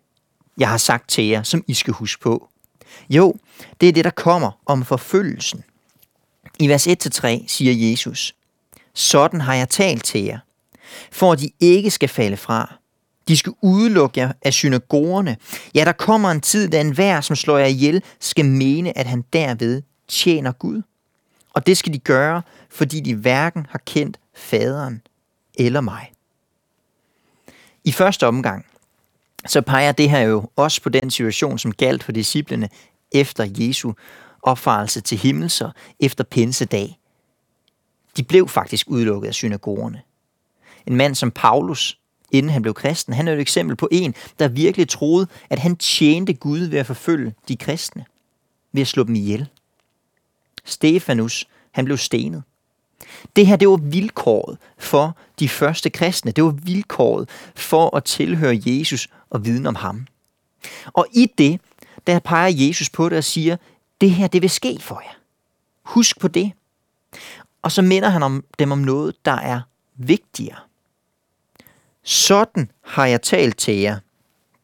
jeg 0.59 0.69
har 0.69 0.77
sagt 0.77 1.09
til 1.09 1.25
jer, 1.25 1.43
som 1.43 1.65
I 1.67 1.75
skal 1.75 1.95
huske 1.95 2.23
på? 2.23 2.49
Jo, 3.11 3.35
det 3.81 3.89
er 3.89 3.93
det, 3.93 4.05
der 4.05 4.11
kommer 4.11 4.51
om 4.67 4.85
forfølgelsen. 4.85 5.65
I 6.59 6.69
vers 6.69 6.87
1-3 6.87 7.45
siger 7.47 7.91
Jesus, 7.91 8.35
Sådan 8.95 9.41
har 9.41 9.55
jeg 9.55 9.69
talt 9.69 10.05
til 10.05 10.25
jer, 10.25 10.39
for 11.13 11.33
at 11.33 11.41
de 11.41 11.51
ikke 11.61 11.91
skal 11.91 12.09
falde 12.09 12.37
fra. 12.37 12.75
De 13.29 13.37
skal 13.37 13.53
udelukke 13.63 14.21
jer 14.21 14.33
af 14.43 14.53
synagogerne. 14.53 15.37
Ja, 15.75 15.85
der 15.85 15.93
kommer 15.93 16.31
en 16.31 16.41
tid, 16.41 16.69
da 16.69 16.81
enhver, 16.81 17.21
som 17.21 17.37
slår 17.37 17.59
jer 17.59 17.67
ihjel, 17.67 18.03
skal 18.21 18.45
mene, 18.45 18.99
at 18.99 19.07
han 19.07 19.25
derved 19.33 19.83
tjener 20.09 20.53
Gud. 20.53 20.83
Og 21.55 21.67
det 21.67 21.79
skal 21.79 21.93
de 21.93 21.99
gøre, 21.99 22.43
fordi 22.71 23.01
de 23.01 23.15
hverken 23.15 23.67
har 23.71 23.81
kendt 23.87 24.21
faderen 24.35 25.03
eller 25.55 25.81
mig. 25.81 26.13
I 27.85 27.93
første 27.93 28.27
omgang, 28.27 28.67
så 29.47 29.61
peger 29.61 29.93
det 29.93 30.11
her 30.11 30.21
jo 30.21 30.51
også 30.57 30.83
på 30.83 30.89
den 30.89 31.11
situation, 31.11 31.59
som 31.59 31.73
galt 31.73 32.05
for 32.05 32.13
disciplene 32.13 32.69
efter 33.13 33.49
Jesu 33.59 33.93
opfarelse 34.43 35.01
til 35.01 35.19
himmelser 35.19 35.71
efter 36.01 36.25
pinsedag. 36.25 36.99
De 38.17 38.23
blev 38.23 38.49
faktisk 38.49 38.89
udelukket 38.91 39.29
af 39.29 39.35
synagogerne. 39.35 40.03
En 40.87 40.97
mand 40.97 41.15
som 41.15 41.31
Paulus, 41.31 41.99
inden 42.31 42.53
han 42.53 42.63
blev 42.63 42.75
kristen, 42.75 43.13
han 43.15 43.29
er 43.29 43.33
et 43.33 43.41
eksempel 43.41 43.77
på 43.77 43.89
en, 43.93 44.15
der 44.39 44.49
virkelig 44.49 44.89
troede, 44.89 45.27
at 45.51 45.59
han 45.59 45.77
tjente 45.77 46.35
Gud 46.35 46.59
ved 46.59 46.79
at 46.79 46.87
forfølge 46.87 47.35
de 47.49 47.57
kristne, 47.57 48.05
ved 48.73 48.83
at 48.83 48.89
slå 48.89 49.03
dem 49.03 49.15
ihjel. 49.15 49.49
Stefanus, 50.65 51.49
han 51.73 51.85
blev 51.85 51.99
stenet. 51.99 52.43
Det 53.37 53.47
her, 53.47 53.57
det 53.57 53.69
var 53.69 53.77
vilkåret 53.77 54.59
for 54.79 55.17
de 55.39 55.49
første 55.49 55.91
kristne. 55.91 56.33
Det 56.33 56.45
var 56.45 56.51
vilkåret 56.51 57.29
for 57.55 57.97
at 57.97 58.05
tilhøre 58.05 58.61
Jesus 58.67 59.09
og 59.31 59.45
viden 59.45 59.67
om 59.67 59.75
ham. 59.75 60.07
Og 60.87 61.07
i 61.13 61.33
det, 61.39 61.61
der 62.07 62.19
peger 62.19 62.53
Jesus 62.55 62.91
på 62.91 63.09
det 63.09 63.19
og 63.19 63.25
siger, 63.25 63.57
det 64.03 64.11
her, 64.11 64.27
det 64.27 64.43
vil 64.43 64.51
ske 64.51 64.79
for 64.81 65.01
jer. 65.05 65.15
Husk 65.83 66.21
på 66.21 66.29
det. 66.29 66.53
Og 67.63 67.73
så 67.73 67.83
minder 67.83 68.09
han 68.09 68.23
om 68.23 68.45
dem 68.59 68.73
om 68.73 68.79
noget, 68.79 69.25
der 69.25 69.33
er 69.33 69.61
vigtigere. 69.95 70.59
Sådan 72.03 72.71
har 72.85 73.07
jeg 73.07 73.23
talt 73.23 73.59
til 73.59 73.75
jer. 73.75 73.99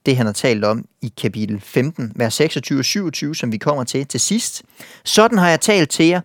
Det 0.06 0.16
han 0.16 0.26
har 0.26 0.32
talt 0.32 0.64
om 0.64 0.88
i 1.02 1.12
kapitel 1.16 1.60
15, 1.60 2.12
vers 2.16 2.34
26 2.34 2.78
og 2.78 2.84
27, 2.84 3.34
som 3.34 3.52
vi 3.52 3.58
kommer 3.58 3.84
til 3.84 4.06
til 4.06 4.20
sidst. 4.20 4.62
Sådan 5.04 5.38
har 5.38 5.48
jeg 5.48 5.60
talt 5.60 5.90
til 5.90 6.06
jer, 6.06 6.20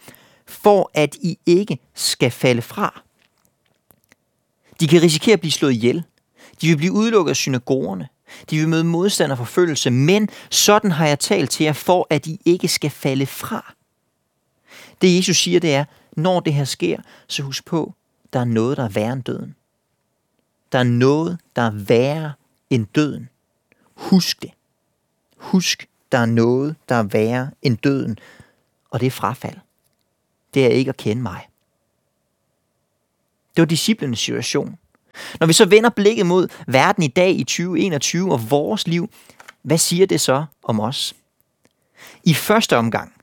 for 0.47 0.91
at 0.93 1.15
I 1.15 1.39
ikke 1.45 1.79
skal 1.93 2.31
falde 2.31 2.61
fra. 2.61 3.01
De 4.79 4.87
kan 4.87 5.01
risikere 5.01 5.33
at 5.33 5.39
blive 5.39 5.51
slået 5.51 5.73
ihjel. 5.73 6.03
De 6.61 6.67
vil 6.67 6.77
blive 6.77 6.91
udelukket 6.93 7.29
af 7.29 7.35
synagogerne. 7.35 8.07
De 8.49 8.57
vil 8.57 8.69
møde 8.69 8.83
modstand 8.83 9.31
og 9.31 9.37
forfølgelse, 9.37 9.91
men 9.91 10.29
sådan 10.49 10.91
har 10.91 11.07
jeg 11.07 11.19
talt 11.19 11.51
til 11.51 11.63
jer, 11.63 11.73
for 11.73 12.07
at 12.09 12.27
I 12.27 12.41
ikke 12.45 12.67
skal 12.67 12.89
falde 12.89 13.25
fra. 13.25 13.73
Det 15.01 15.17
Jesus 15.17 15.37
siger, 15.37 15.59
det 15.59 15.75
er, 15.75 15.85
når 16.11 16.39
det 16.39 16.53
her 16.53 16.65
sker, 16.65 16.97
så 17.27 17.43
husk 17.43 17.65
på, 17.65 17.93
der 18.33 18.39
er 18.39 18.45
noget, 18.45 18.77
der 18.77 18.83
er 18.83 18.89
værre 18.89 19.13
end 19.13 19.23
døden. 19.23 19.55
Der 20.71 20.79
er 20.79 20.83
noget, 20.83 21.39
der 21.55 21.61
er 21.61 21.71
værre 21.71 22.33
end 22.69 22.87
døden. 22.95 23.29
Husk 23.95 24.41
det. 24.41 24.51
Husk, 25.37 25.87
der 26.11 26.17
er 26.17 26.25
noget, 26.25 26.75
der 26.89 26.95
er 26.95 27.03
værre 27.03 27.51
end 27.61 27.77
døden, 27.77 28.17
og 28.89 28.99
det 28.99 29.07
er 29.07 29.11
frafald. 29.11 29.57
Det 30.53 30.65
er 30.65 30.69
ikke 30.69 30.89
at 30.89 30.97
kende 30.97 31.21
mig. 31.21 31.47
Det 33.55 33.61
var 33.61 33.65
disciplenes 33.65 34.19
situation. 34.19 34.77
Når 35.39 35.47
vi 35.47 35.53
så 35.53 35.65
vender 35.65 35.89
blikket 35.89 36.25
mod 36.25 36.47
verden 36.67 37.03
i 37.03 37.07
dag 37.07 37.31
i 37.39 37.43
2021 37.43 38.31
og 38.31 38.51
vores 38.51 38.87
liv, 38.87 39.09
hvad 39.61 39.77
siger 39.77 40.05
det 40.05 40.21
så 40.21 40.45
om 40.63 40.79
os? 40.79 41.15
I 42.23 42.33
første 42.33 42.77
omgang, 42.77 43.13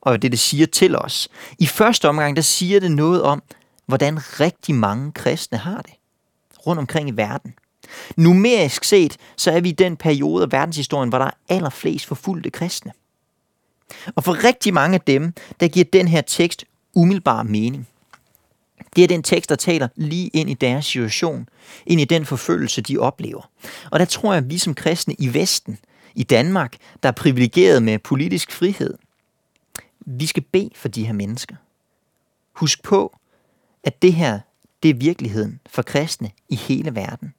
og 0.00 0.22
det 0.22 0.32
det 0.32 0.40
siger 0.40 0.66
til 0.66 0.96
os, 0.96 1.28
i 1.58 1.66
første 1.66 2.08
omgang, 2.08 2.36
der 2.36 2.42
siger 2.42 2.80
det 2.80 2.90
noget 2.90 3.22
om, 3.22 3.42
hvordan 3.86 4.40
rigtig 4.40 4.74
mange 4.74 5.12
kristne 5.12 5.58
har 5.58 5.82
det 5.82 5.92
rundt 6.66 6.80
omkring 6.80 7.08
i 7.08 7.12
verden. 7.12 7.54
Numerisk 8.16 8.84
set, 8.84 9.16
så 9.36 9.50
er 9.50 9.60
vi 9.60 9.68
i 9.68 9.72
den 9.72 9.96
periode 9.96 10.42
af 10.42 10.52
verdenshistorien, 10.52 11.08
hvor 11.08 11.18
der 11.18 11.26
er 11.26 11.30
allerflest 11.48 12.06
forfulgte 12.06 12.50
kristne. 12.50 12.92
Og 14.14 14.24
for 14.24 14.44
rigtig 14.44 14.74
mange 14.74 14.94
af 14.94 15.00
dem, 15.00 15.34
der 15.60 15.68
giver 15.68 15.84
den 15.92 16.08
her 16.08 16.20
tekst 16.20 16.64
umiddelbar 16.94 17.42
mening. 17.42 17.88
Det 18.96 19.04
er 19.04 19.08
den 19.08 19.22
tekst, 19.22 19.50
der 19.50 19.56
taler 19.56 19.88
lige 19.96 20.28
ind 20.28 20.50
i 20.50 20.54
deres 20.54 20.86
situation, 20.86 21.48
ind 21.86 22.00
i 22.00 22.04
den 22.04 22.26
forfølgelse, 22.26 22.82
de 22.82 22.98
oplever. 22.98 23.50
Og 23.90 23.98
der 23.98 24.04
tror 24.04 24.32
jeg, 24.32 24.44
at 24.44 24.50
vi 24.50 24.58
som 24.58 24.74
kristne 24.74 25.14
i 25.18 25.34
Vesten, 25.34 25.78
i 26.14 26.22
Danmark, 26.22 26.76
der 27.02 27.08
er 27.08 27.12
privilegeret 27.12 27.82
med 27.82 27.98
politisk 27.98 28.52
frihed, 28.52 28.94
vi 30.06 30.26
skal 30.26 30.42
bede 30.42 30.70
for 30.74 30.88
de 30.88 31.06
her 31.06 31.12
mennesker. 31.12 31.56
Husk 32.52 32.82
på, 32.82 33.16
at 33.84 34.02
det 34.02 34.12
her, 34.12 34.40
det 34.82 34.90
er 34.90 34.94
virkeligheden 34.94 35.60
for 35.66 35.82
kristne 35.82 36.30
i 36.48 36.56
hele 36.56 36.94
verden. 36.94 37.34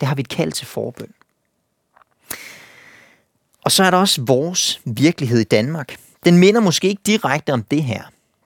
Det 0.00 0.08
har 0.08 0.14
vi 0.14 0.20
et 0.20 0.28
kald 0.28 0.52
til 0.52 0.66
forbøn. 0.66 1.12
Og 3.64 3.72
så 3.72 3.84
er 3.84 3.90
der 3.90 3.98
også 3.98 4.22
vores 4.22 4.80
virkelighed 4.84 5.40
i 5.40 5.44
Danmark. 5.44 5.96
Den 6.24 6.38
minder 6.38 6.60
måske 6.60 6.88
ikke 6.88 7.02
direkte 7.06 7.52
om 7.52 7.62
det 7.62 7.82
her. 7.82 8.02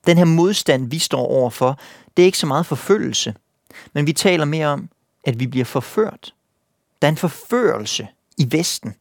Den 0.06 0.18
her 0.18 0.24
modstand, 0.24 0.90
vi 0.90 0.98
står 0.98 1.26
overfor, 1.26 1.80
det 2.16 2.22
er 2.22 2.26
ikke 2.26 2.38
så 2.38 2.46
meget 2.46 2.66
forfølgelse, 2.66 3.34
men 3.92 4.06
vi 4.06 4.12
taler 4.12 4.44
mere 4.44 4.66
om, 4.66 4.88
at 5.24 5.40
vi 5.40 5.46
bliver 5.46 5.64
forført. 5.64 6.34
Der 7.02 7.08
er 7.08 7.12
en 7.12 7.16
forførelse 7.16 8.08
i 8.38 8.48
Vesten, 8.50 8.94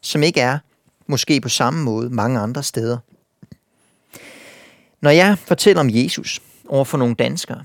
som 0.00 0.22
ikke 0.22 0.40
er 0.40 0.58
måske 1.06 1.40
på 1.40 1.48
samme 1.48 1.82
måde 1.82 2.10
mange 2.10 2.40
andre 2.40 2.62
steder. 2.62 2.98
Når 5.00 5.10
jeg 5.10 5.38
fortæller 5.38 5.80
om 5.80 5.90
Jesus 5.90 6.40
over 6.68 6.84
for 6.84 6.98
nogle 6.98 7.14
danskere, 7.14 7.64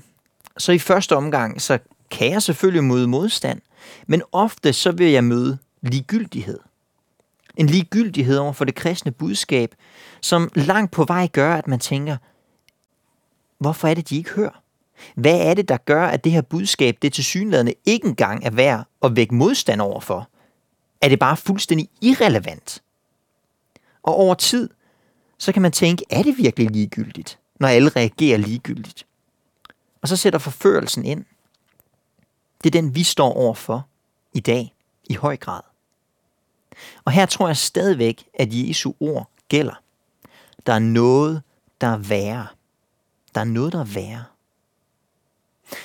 så 0.58 0.72
i 0.72 0.78
første 0.78 1.16
omgang, 1.16 1.62
så 1.62 1.78
kan 2.10 2.30
jeg 2.30 2.42
selvfølgelig 2.42 2.84
møde 2.84 3.06
modstand, 3.06 3.60
men 4.06 4.22
ofte 4.32 4.72
så 4.72 4.92
vil 4.92 5.10
jeg 5.10 5.24
møde 5.24 5.58
ligegyldighed. 5.82 6.58
En 7.56 7.66
ligegyldighed 7.66 8.36
over 8.36 8.52
for 8.52 8.64
det 8.64 8.74
kristne 8.74 9.12
budskab, 9.12 9.74
som 10.20 10.50
langt 10.54 10.92
på 10.92 11.04
vej 11.04 11.26
gør, 11.26 11.54
at 11.54 11.66
man 11.66 11.78
tænker, 11.78 12.16
hvorfor 13.60 13.88
er 13.88 13.94
det, 13.94 14.08
de 14.08 14.16
ikke 14.16 14.30
hører? 14.30 14.62
Hvad 15.14 15.40
er 15.40 15.54
det, 15.54 15.68
der 15.68 15.76
gør, 15.76 16.06
at 16.06 16.24
det 16.24 16.32
her 16.32 16.40
budskab, 16.40 16.98
det 17.02 17.12
til 17.12 17.24
synlædende 17.24 17.74
ikke 17.84 18.08
engang 18.08 18.44
er 18.44 18.50
værd 18.50 18.84
at 19.02 19.16
vække 19.16 19.34
modstand 19.34 19.80
overfor? 19.80 20.28
Er 21.00 21.08
det 21.08 21.18
bare 21.18 21.36
fuldstændig 21.36 21.88
irrelevant? 22.02 22.82
Og 24.02 24.14
over 24.14 24.34
tid, 24.34 24.68
så 25.38 25.52
kan 25.52 25.62
man 25.62 25.72
tænke, 25.72 26.04
er 26.10 26.22
det 26.22 26.38
virkelig 26.38 26.70
ligegyldigt, 26.70 27.38
når 27.60 27.68
alle 27.68 27.88
reagerer 27.88 28.38
ligegyldigt? 28.38 29.06
Og 30.02 30.08
så 30.08 30.16
sætter 30.16 30.38
forførelsen 30.38 31.04
ind. 31.04 31.24
Det 32.64 32.74
er 32.74 32.80
den, 32.80 32.94
vi 32.94 33.02
står 33.02 33.32
overfor 33.32 33.86
i 34.32 34.40
dag 34.40 34.74
i 35.04 35.14
høj 35.14 35.36
grad. 35.36 35.60
Og 37.04 37.12
her 37.12 37.26
tror 37.26 37.46
jeg 37.46 37.56
stadigvæk, 37.56 38.24
at 38.34 38.48
Jesu 38.50 38.92
ord 39.00 39.30
gælder. 39.48 39.82
Der 40.66 40.72
er 40.72 40.78
noget, 40.78 41.42
der 41.80 41.86
er 41.86 41.96
værre. 41.96 42.46
Der 43.34 43.40
er 43.40 43.44
noget, 43.44 43.72
der 43.72 43.80
er 43.80 43.84
værre. 43.84 44.24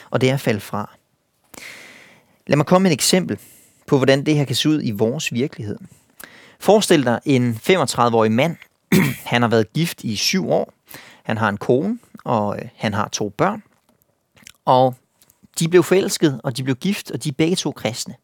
Og 0.10 0.22
det 0.22 0.30
er 0.30 0.34
at 0.34 0.42
falde 0.42 0.60
fra. 0.60 0.96
Lad 2.48 2.58
mig 2.58 2.66
komme 2.66 2.84
med 2.84 2.92
et 2.92 2.96
eksempel 2.96 3.40
på, 3.88 3.98
hvordan 3.98 4.26
det 4.26 4.36
her 4.36 4.46
kan 4.46 4.56
se 4.56 4.70
ud 4.70 4.82
i 4.84 4.92
vores 4.92 5.34
virkelighed. 5.34 5.78
Forestil 6.60 7.06
dig 7.06 7.20
en 7.26 7.60
35-årig 7.70 8.32
mand. 8.32 8.58
han 9.32 9.42
har 9.42 9.50
været 9.50 9.74
gift 9.74 10.04
i 10.04 10.16
syv 10.16 10.50
år. 10.50 10.74
Han 11.24 11.38
har 11.38 11.50
en 11.50 11.58
kone, 11.58 12.00
og 12.24 12.58
øh, 12.58 12.70
han 12.76 12.94
har 12.94 13.08
to 13.08 13.30
børn. 13.30 13.64
Og 14.66 14.96
de 15.60 15.68
blev 15.68 15.84
forelsket, 15.84 16.42
og 16.44 16.58
de 16.58 16.64
blev 16.64 16.76
gift, 16.76 17.12
og 17.12 17.24
de 17.24 17.30
er 17.30 17.34
begge 17.34 17.56
to 17.56 17.72
kristne. 17.72 18.16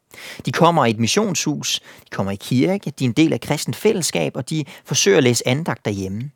De 0.46 0.51
kommer 0.51 0.86
i 0.86 0.90
et 0.90 1.00
missionshus, 1.00 1.80
de 1.80 2.10
kommer 2.12 2.32
i 2.32 2.36
kirke, 2.36 2.92
de 2.92 3.06
er 3.06 3.10
en 3.10 3.13
del 3.13 3.34
af 3.34 3.42
kristent 3.42 3.75
fællesskab, 3.75 4.36
og 4.36 4.50
de 4.50 4.66
forsøger 4.86 5.18
at 5.18 5.24
læse 5.24 5.48
andagt 5.48 5.86
derhjemme. 5.86 6.32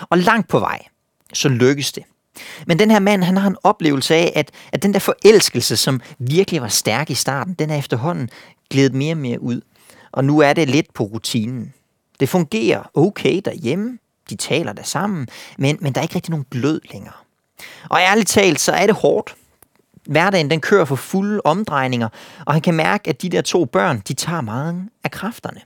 Og 0.00 0.18
langt 0.18 0.48
på 0.48 0.58
vej, 0.58 0.82
så 1.32 1.48
lykkes 1.48 1.92
det. 1.92 2.04
Men 2.66 2.78
den 2.78 2.90
her 2.90 2.98
mand, 2.98 3.24
han 3.24 3.36
har 3.36 3.48
en 3.48 3.56
oplevelse 3.62 4.14
af, 4.14 4.32
at, 4.36 4.50
at 4.72 4.82
den 4.82 4.94
der 4.94 4.98
forelskelse, 4.98 5.76
som 5.76 6.00
virkelig 6.18 6.62
var 6.62 6.68
stærk 6.68 7.10
i 7.10 7.14
starten, 7.14 7.54
den 7.54 7.70
er 7.70 7.76
efterhånden 7.76 8.30
glædet 8.70 8.94
mere 8.94 9.12
og 9.12 9.18
mere 9.18 9.42
ud. 9.42 9.60
Og 10.12 10.24
nu 10.24 10.38
er 10.38 10.52
det 10.52 10.70
lidt 10.70 10.94
på 10.94 11.04
rutinen. 11.04 11.72
Det 12.20 12.28
fungerer 12.28 12.90
okay 12.94 13.40
derhjemme, 13.44 13.98
de 14.30 14.36
taler 14.36 14.72
der 14.72 14.82
sammen, 14.82 15.28
men, 15.58 15.78
men 15.80 15.92
der 15.92 16.00
er 16.00 16.02
ikke 16.02 16.14
rigtig 16.14 16.30
nogen 16.30 16.46
glød 16.50 16.80
længere. 16.92 17.14
Og 17.88 18.00
ærligt 18.00 18.28
talt, 18.28 18.60
så 18.60 18.72
er 18.72 18.86
det 18.86 18.94
hårdt. 18.94 19.34
Hverdagen 20.06 20.50
den 20.50 20.60
kører 20.60 20.84
for 20.84 20.96
fulde 20.96 21.40
omdrejninger, 21.44 22.08
og 22.46 22.52
han 22.52 22.62
kan 22.62 22.74
mærke, 22.74 23.10
at 23.10 23.22
de 23.22 23.28
der 23.28 23.42
to 23.42 23.64
børn, 23.64 24.02
de 24.08 24.14
tager 24.14 24.40
meget 24.40 24.88
af 25.04 25.10
kræfterne. 25.10 25.60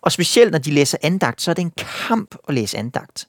Og 0.00 0.12
specielt 0.12 0.52
når 0.52 0.58
de 0.58 0.70
læser 0.70 0.98
andagt, 1.02 1.42
så 1.42 1.50
er 1.50 1.54
det 1.54 1.62
en 1.62 1.72
kamp 2.08 2.34
at 2.48 2.54
læse 2.54 2.78
andagt. 2.78 3.28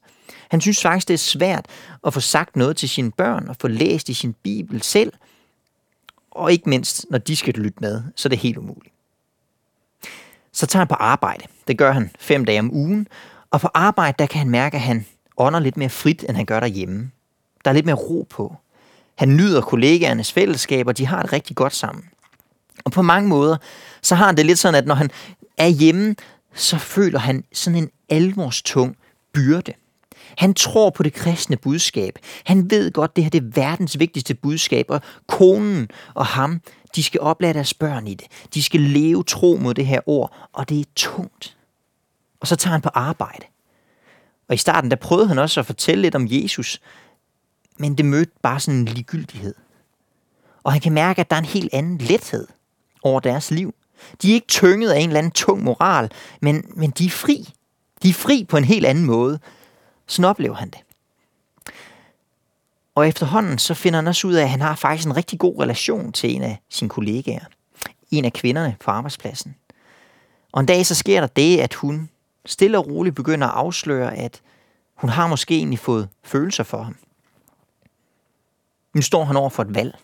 Han 0.55 0.61
synes 0.61 0.81
faktisk, 0.81 1.07
det 1.07 1.13
er 1.13 1.17
svært 1.17 1.65
at 2.05 2.13
få 2.13 2.19
sagt 2.19 2.55
noget 2.55 2.77
til 2.77 2.89
sine 2.89 3.11
børn 3.11 3.47
og 3.47 3.55
få 3.59 3.67
læst 3.67 4.09
i 4.09 4.13
sin 4.13 4.33
bibel 4.33 4.81
selv. 4.81 5.13
Og 6.31 6.51
ikke 6.51 6.69
mindst, 6.69 7.05
når 7.09 7.17
de 7.17 7.35
skal 7.35 7.53
lytte 7.53 7.77
med, 7.81 8.03
så 8.15 8.27
er 8.27 8.29
det 8.29 8.39
helt 8.39 8.57
umuligt. 8.57 8.93
Så 10.51 10.65
tager 10.65 10.81
han 10.81 10.87
på 10.87 10.95
arbejde. 10.95 11.43
Det 11.67 11.77
gør 11.77 11.91
han 11.91 12.11
fem 12.19 12.45
dage 12.45 12.59
om 12.59 12.73
ugen. 12.73 13.07
Og 13.51 13.61
på 13.61 13.69
arbejde, 13.73 14.15
der 14.19 14.25
kan 14.25 14.39
han 14.39 14.49
mærke, 14.49 14.75
at 14.75 14.81
han 14.81 15.05
ånder 15.37 15.59
lidt 15.59 15.77
mere 15.77 15.89
frit, 15.89 16.25
end 16.29 16.35
han 16.37 16.45
gør 16.45 16.59
derhjemme. 16.59 17.11
Der 17.65 17.71
er 17.71 17.75
lidt 17.75 17.85
mere 17.85 17.95
ro 17.95 18.27
på. 18.29 18.55
Han 19.15 19.35
nyder 19.35 19.61
kollegaernes 19.61 20.31
fællesskab, 20.31 20.87
og 20.87 20.97
de 20.97 21.05
har 21.05 21.21
det 21.21 21.33
rigtig 21.33 21.55
godt 21.55 21.75
sammen. 21.75 22.03
Og 22.85 22.91
på 22.91 23.01
mange 23.01 23.29
måder, 23.29 23.57
så 24.01 24.15
har 24.15 24.25
han 24.25 24.37
det 24.37 24.45
lidt 24.45 24.59
sådan, 24.59 24.75
at 24.75 24.87
når 24.87 24.95
han 24.95 25.09
er 25.57 25.67
hjemme, 25.67 26.15
så 26.53 26.77
føler 26.77 27.19
han 27.19 27.43
sådan 27.53 27.77
en 27.77 27.89
alvorstung 28.09 28.97
byrde. 29.33 29.73
Han 30.37 30.53
tror 30.53 30.89
på 30.89 31.03
det 31.03 31.13
kristne 31.13 31.57
budskab. 31.57 32.19
Han 32.43 32.71
ved 32.71 32.91
godt, 32.91 33.15
det 33.15 33.23
her 33.23 33.31
det 33.31 33.43
er 33.43 33.61
verdens 33.61 33.99
vigtigste 33.99 34.35
budskab, 34.35 34.85
og 34.89 35.01
konen 35.27 35.89
og 36.13 36.25
ham, 36.25 36.61
de 36.95 37.03
skal 37.03 37.21
oplære 37.21 37.53
deres 37.53 37.73
børn 37.73 38.07
i 38.07 38.13
det. 38.13 38.27
De 38.53 38.63
skal 38.63 38.81
leve 38.81 39.23
tro 39.23 39.57
mod 39.61 39.73
det 39.73 39.85
her 39.85 39.99
ord, 40.05 40.49
og 40.53 40.69
det 40.69 40.79
er 40.79 40.85
tungt. 40.95 41.57
Og 42.39 42.47
så 42.47 42.55
tager 42.55 42.71
han 42.71 42.81
på 42.81 42.89
arbejde. 42.93 43.45
Og 44.49 44.55
i 44.55 44.57
starten, 44.57 44.91
der 44.91 44.95
prøvede 44.95 45.27
han 45.27 45.39
også 45.39 45.59
at 45.59 45.65
fortælle 45.65 46.01
lidt 46.01 46.15
om 46.15 46.27
Jesus, 46.29 46.81
men 47.77 47.95
det 47.95 48.05
mødte 48.05 48.31
bare 48.41 48.59
sådan 48.59 48.79
en 48.79 48.85
ligegyldighed. 48.85 49.55
Og 50.63 50.71
han 50.71 50.81
kan 50.81 50.93
mærke, 50.93 51.21
at 51.21 51.29
der 51.29 51.35
er 51.35 51.39
en 51.39 51.45
helt 51.45 51.73
anden 51.73 51.97
lethed 51.97 52.47
over 53.03 53.19
deres 53.19 53.51
liv. 53.51 53.73
De 54.21 54.29
er 54.29 54.33
ikke 54.33 54.47
tynget 54.47 54.91
af 54.91 54.99
en 54.99 55.09
eller 55.09 55.19
anden 55.19 55.31
tung 55.31 55.63
moral, 55.63 56.11
men, 56.41 56.63
men 56.75 56.91
de 56.91 57.05
er 57.05 57.09
fri. 57.09 57.49
De 58.03 58.09
er 58.09 58.13
fri 58.13 58.45
på 58.49 58.57
en 58.57 58.63
helt 58.63 58.85
anden 58.85 59.05
måde. 59.05 59.39
Sådan 60.07 60.29
oplever 60.29 60.55
han 60.55 60.69
det. 60.69 60.79
Og 62.95 63.07
efterhånden 63.07 63.57
så 63.57 63.73
finder 63.73 63.97
han 63.97 64.07
også 64.07 64.27
ud 64.27 64.33
af, 64.33 64.43
at 64.43 64.49
han 64.49 64.61
har 64.61 64.75
faktisk 64.75 65.07
en 65.07 65.17
rigtig 65.17 65.39
god 65.39 65.59
relation 65.59 66.11
til 66.11 66.35
en 66.35 66.41
af 66.41 66.61
sine 66.69 66.89
kollegaer. 66.89 67.45
En 68.11 68.25
af 68.25 68.33
kvinderne 68.33 68.75
på 68.79 68.91
arbejdspladsen. 68.91 69.55
Og 70.51 70.59
en 70.59 70.65
dag 70.65 70.85
så 70.85 70.95
sker 70.95 71.19
der 71.19 71.27
det, 71.27 71.59
at 71.59 71.73
hun 71.73 72.09
stille 72.45 72.77
og 72.77 72.87
roligt 72.87 73.15
begynder 73.15 73.47
at 73.47 73.53
afsløre, 73.53 74.15
at 74.15 74.41
hun 74.95 75.09
har 75.09 75.27
måske 75.27 75.57
egentlig 75.57 75.79
fået 75.79 76.09
følelser 76.23 76.63
for 76.63 76.83
ham. 76.83 76.95
Nu 78.93 79.01
står 79.01 79.23
han 79.23 79.35
over 79.35 79.49
for 79.49 79.63
et 79.63 79.75
valg. 79.75 79.97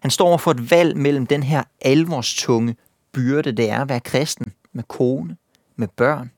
Han 0.00 0.10
står 0.10 0.28
over 0.28 0.38
for 0.38 0.50
et 0.50 0.70
valg 0.70 0.96
mellem 0.96 1.26
den 1.26 1.42
her 1.42 1.62
alvorstunge 1.80 2.76
byrde, 3.12 3.52
det 3.52 3.70
er 3.70 3.80
at 3.80 3.88
være 3.88 4.00
kristen 4.00 4.52
med 4.72 4.84
kone, 4.84 5.36
med 5.76 5.88
børn, 5.88 6.30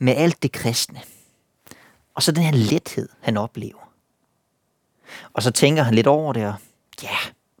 med 0.00 0.16
alt 0.16 0.42
det 0.42 0.52
kristne. 0.52 1.00
Og 2.14 2.22
så 2.22 2.32
den 2.32 2.42
her 2.42 2.52
lethed, 2.52 3.08
han 3.20 3.36
oplever. 3.36 3.92
Og 5.32 5.42
så 5.42 5.50
tænker 5.50 5.82
han 5.82 5.94
lidt 5.94 6.06
over 6.06 6.32
det, 6.32 6.46
og 6.46 6.54
ja, 7.02 7.16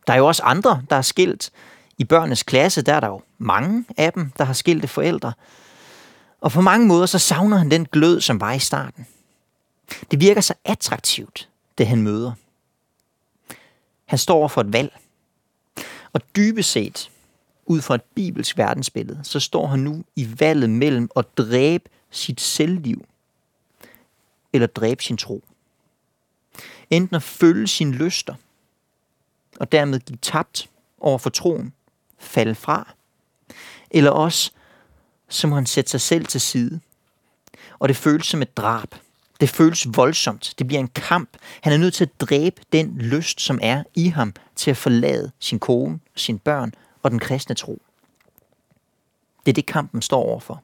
der 0.06 0.12
er 0.12 0.16
jo 0.16 0.26
også 0.26 0.42
andre, 0.42 0.82
der 0.90 0.96
er 0.96 1.02
skilt 1.02 1.50
I 1.98 2.04
børnenes 2.04 2.42
klasse, 2.42 2.82
der 2.82 2.94
er 2.94 3.00
der 3.00 3.06
jo 3.08 3.22
mange 3.38 3.84
af 3.96 4.12
dem, 4.12 4.30
der 4.38 4.44
har 4.44 4.52
skilte 4.52 4.88
forældre. 4.88 5.32
Og 6.40 6.50
på 6.50 6.60
mange 6.60 6.86
måder, 6.86 7.06
så 7.06 7.18
savner 7.18 7.56
han 7.56 7.70
den 7.70 7.86
glød, 7.86 8.20
som 8.20 8.40
var 8.40 8.52
i 8.52 8.58
starten. 8.58 9.06
Det 10.10 10.20
virker 10.20 10.40
så 10.40 10.54
attraktivt, 10.64 11.48
det 11.78 11.86
han 11.86 12.02
møder. 12.02 12.32
Han 14.04 14.18
står 14.18 14.48
for 14.48 14.60
et 14.60 14.72
valg. 14.72 14.98
Og 16.12 16.20
dybest 16.36 16.70
set, 16.70 17.10
ud 17.66 17.80
fra 17.80 17.94
et 17.94 18.02
bibelsk 18.02 18.58
verdensbillede, 18.58 19.20
så 19.22 19.40
står 19.40 19.66
han 19.66 19.78
nu 19.78 20.04
i 20.16 20.28
valget 20.38 20.70
mellem 20.70 21.10
at 21.16 21.38
dræbe 21.38 21.88
sit 22.10 22.40
selvliv 22.40 23.04
eller 24.52 24.66
dræbe 24.66 25.02
sin 25.02 25.16
tro. 25.16 25.44
Enten 26.90 27.16
at 27.16 27.22
følge 27.22 27.66
sine 27.66 27.92
lyster 27.92 28.34
og 29.60 29.72
dermed 29.72 30.00
give 30.00 30.18
tabt 30.22 30.68
over 31.00 31.18
for 31.18 31.30
troen, 31.30 31.72
falde 32.18 32.54
fra, 32.54 32.94
eller 33.90 34.10
også 34.10 34.50
så 35.28 35.46
må 35.46 35.54
han 35.54 35.66
sætte 35.66 35.90
sig 35.90 36.00
selv 36.00 36.26
til 36.26 36.40
side. 36.40 36.80
Og 37.78 37.88
det 37.88 37.96
føles 37.96 38.26
som 38.26 38.42
et 38.42 38.56
drab. 38.56 38.94
Det 39.40 39.48
føles 39.50 39.86
voldsomt. 39.94 40.54
Det 40.58 40.66
bliver 40.66 40.80
en 40.80 40.88
kamp. 40.88 41.36
Han 41.60 41.72
er 41.72 41.76
nødt 41.76 41.94
til 41.94 42.04
at 42.04 42.20
dræbe 42.20 42.62
den 42.72 42.98
lyst, 42.98 43.40
som 43.40 43.58
er 43.62 43.82
i 43.94 44.08
ham 44.08 44.34
til 44.56 44.70
at 44.70 44.76
forlade 44.76 45.30
sin 45.38 45.58
kone, 45.58 46.00
sine 46.16 46.38
børn 46.38 46.72
og 47.02 47.10
den 47.10 47.18
kristne 47.18 47.54
tro. 47.54 47.82
Det 49.46 49.52
er 49.52 49.54
det, 49.54 49.66
kampen 49.66 50.02
står 50.02 50.22
overfor. 50.22 50.62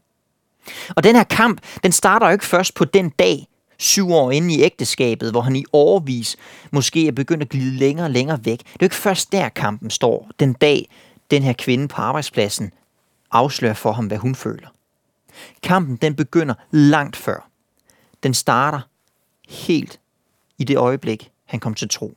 Og 0.88 1.04
den 1.04 1.16
her 1.16 1.24
kamp, 1.24 1.60
den 1.82 1.92
starter 1.92 2.26
jo 2.26 2.32
ikke 2.32 2.44
først 2.44 2.74
på 2.74 2.84
den 2.84 3.10
dag, 3.10 3.48
syv 3.78 4.10
år 4.10 4.30
inde 4.30 4.54
i 4.54 4.62
ægteskabet, 4.62 5.30
hvor 5.30 5.40
han 5.40 5.56
i 5.56 5.64
årvis 5.72 6.36
måske 6.70 7.08
er 7.08 7.12
begyndt 7.12 7.42
at 7.42 7.48
glide 7.48 7.76
længere 7.76 8.06
og 8.06 8.10
længere 8.10 8.44
væk. 8.44 8.58
Det 8.58 8.64
er 8.64 8.76
jo 8.80 8.86
ikke 8.86 8.96
først 8.96 9.32
der, 9.32 9.48
kampen 9.48 9.90
står, 9.90 10.30
den 10.40 10.52
dag, 10.52 10.90
den 11.30 11.42
her 11.42 11.52
kvinde 11.52 11.88
på 11.88 12.02
arbejdspladsen 12.02 12.72
afslører 13.30 13.74
for 13.74 13.92
ham, 13.92 14.06
hvad 14.06 14.18
hun 14.18 14.34
føler. 14.34 14.68
Kampen, 15.62 15.96
den 15.96 16.14
begynder 16.14 16.54
langt 16.70 17.16
før. 17.16 17.48
Den 18.22 18.34
starter 18.34 18.80
helt 19.48 20.00
i 20.58 20.64
det 20.64 20.76
øjeblik, 20.76 21.30
han 21.44 21.60
kom 21.60 21.74
til 21.74 21.88
tro. 21.88 22.16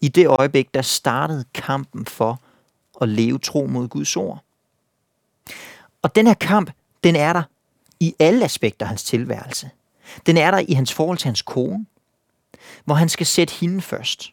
I 0.00 0.08
det 0.08 0.26
øjeblik, 0.26 0.74
der 0.74 0.82
startede 0.82 1.44
kampen 1.54 2.06
for 2.06 2.40
at 3.00 3.08
leve 3.08 3.38
tro 3.38 3.66
mod 3.66 3.88
Guds 3.88 4.16
ord. 4.16 4.44
Og 6.02 6.14
den 6.14 6.26
her 6.26 6.34
kamp, 6.34 6.70
den 7.04 7.16
er 7.16 7.32
der 7.32 7.42
i 8.00 8.14
alle 8.18 8.44
aspekter 8.44 8.86
af 8.86 8.88
hans 8.88 9.04
tilværelse. 9.04 9.70
Den 10.26 10.36
er 10.36 10.50
der 10.50 10.58
i 10.58 10.72
hans 10.72 10.92
forhold 10.92 11.18
til 11.18 11.26
hans 11.28 11.42
kone, 11.42 11.86
hvor 12.84 12.94
han 12.94 13.08
skal 13.08 13.26
sætte 13.26 13.54
hende 13.54 13.80
først. 13.80 14.32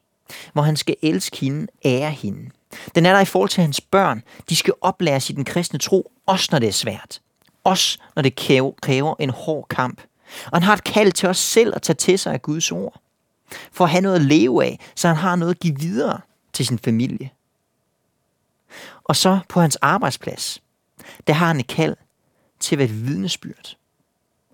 Hvor 0.54 0.62
han 0.62 0.76
skal 0.76 0.96
elske 1.02 1.38
hende, 1.38 1.68
ære 1.86 2.12
hende. 2.12 2.50
Den 2.96 3.06
er 3.06 3.14
der 3.14 3.20
i 3.20 3.26
forhold 3.26 3.50
til 3.50 3.62
hans 3.62 3.82
børn. 3.82 4.24
De 4.50 4.56
skal 4.56 4.74
oplæres 4.82 5.30
i 5.30 5.34
den 5.34 5.46
kristne 5.46 5.80
tro, 5.80 6.12
også 6.26 6.50
når 6.52 6.60
det 6.60 6.68
er 6.68 6.74
svært. 6.74 7.22
Også 7.64 8.00
når 8.16 8.22
det 8.22 8.36
kræver 8.82 9.16
en 9.20 9.30
hård 9.30 9.68
kamp. 9.68 10.02
Og 10.46 10.52
han 10.54 10.64
har 10.64 10.74
et 10.74 10.84
kald 10.84 11.12
til 11.12 11.30
os 11.30 11.38
selv 11.38 11.74
at 11.76 11.82
tage 11.82 11.96
til 11.96 12.20
sig 12.20 12.34
af 12.34 12.42
Guds 12.42 12.72
ord. 12.72 13.02
For 13.72 13.84
at 13.84 13.92
have 13.92 14.02
noget 14.02 14.16
at 14.16 14.22
leve 14.22 14.66
af, 14.66 14.80
så 14.96 15.08
han 15.08 15.18
har 15.18 15.36
noget 15.36 15.54
at 15.54 15.60
give 15.60 15.80
videre 15.80 16.22
til 16.54 16.66
sin 16.66 16.80
familie. 16.80 17.30
Og 19.04 19.16
så 19.16 19.40
på 19.50 19.62
hans 19.62 19.76
arbejdsplads, 19.76 20.62
der 21.28 21.34
har 21.34 21.48
han 21.48 21.60
et 21.60 21.68
kald 21.68 21.96
til 22.60 22.76
at 22.76 22.80
være 22.80 22.88
et 22.88 23.08
vidnesbyrd 23.08 23.78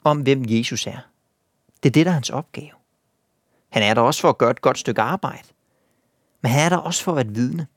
om, 0.04 0.22
hvem 0.22 0.44
Jesus 0.48 0.88
er. 0.88 0.98
Det 1.84 1.90
er 1.90 1.94
det, 1.94 2.06
der 2.06 2.12
er 2.12 2.14
hans 2.14 2.30
opgave. 2.30 2.72
Han 3.70 3.84
er 3.84 3.94
der 3.94 4.02
også 4.02 4.22
for 4.22 4.30
at 4.30 4.38
gøre 4.38 4.52
et 4.52 4.62
godt 4.62 4.78
stykke 4.78 5.02
arbejde. 5.02 5.48
Men 6.42 6.52
han 6.52 6.66
er 6.66 6.70
der 6.70 6.78
også 6.78 7.04
for 7.04 7.12
at 7.12 7.16
være 7.16 7.26
et 7.26 7.36
vidne. 7.36 7.68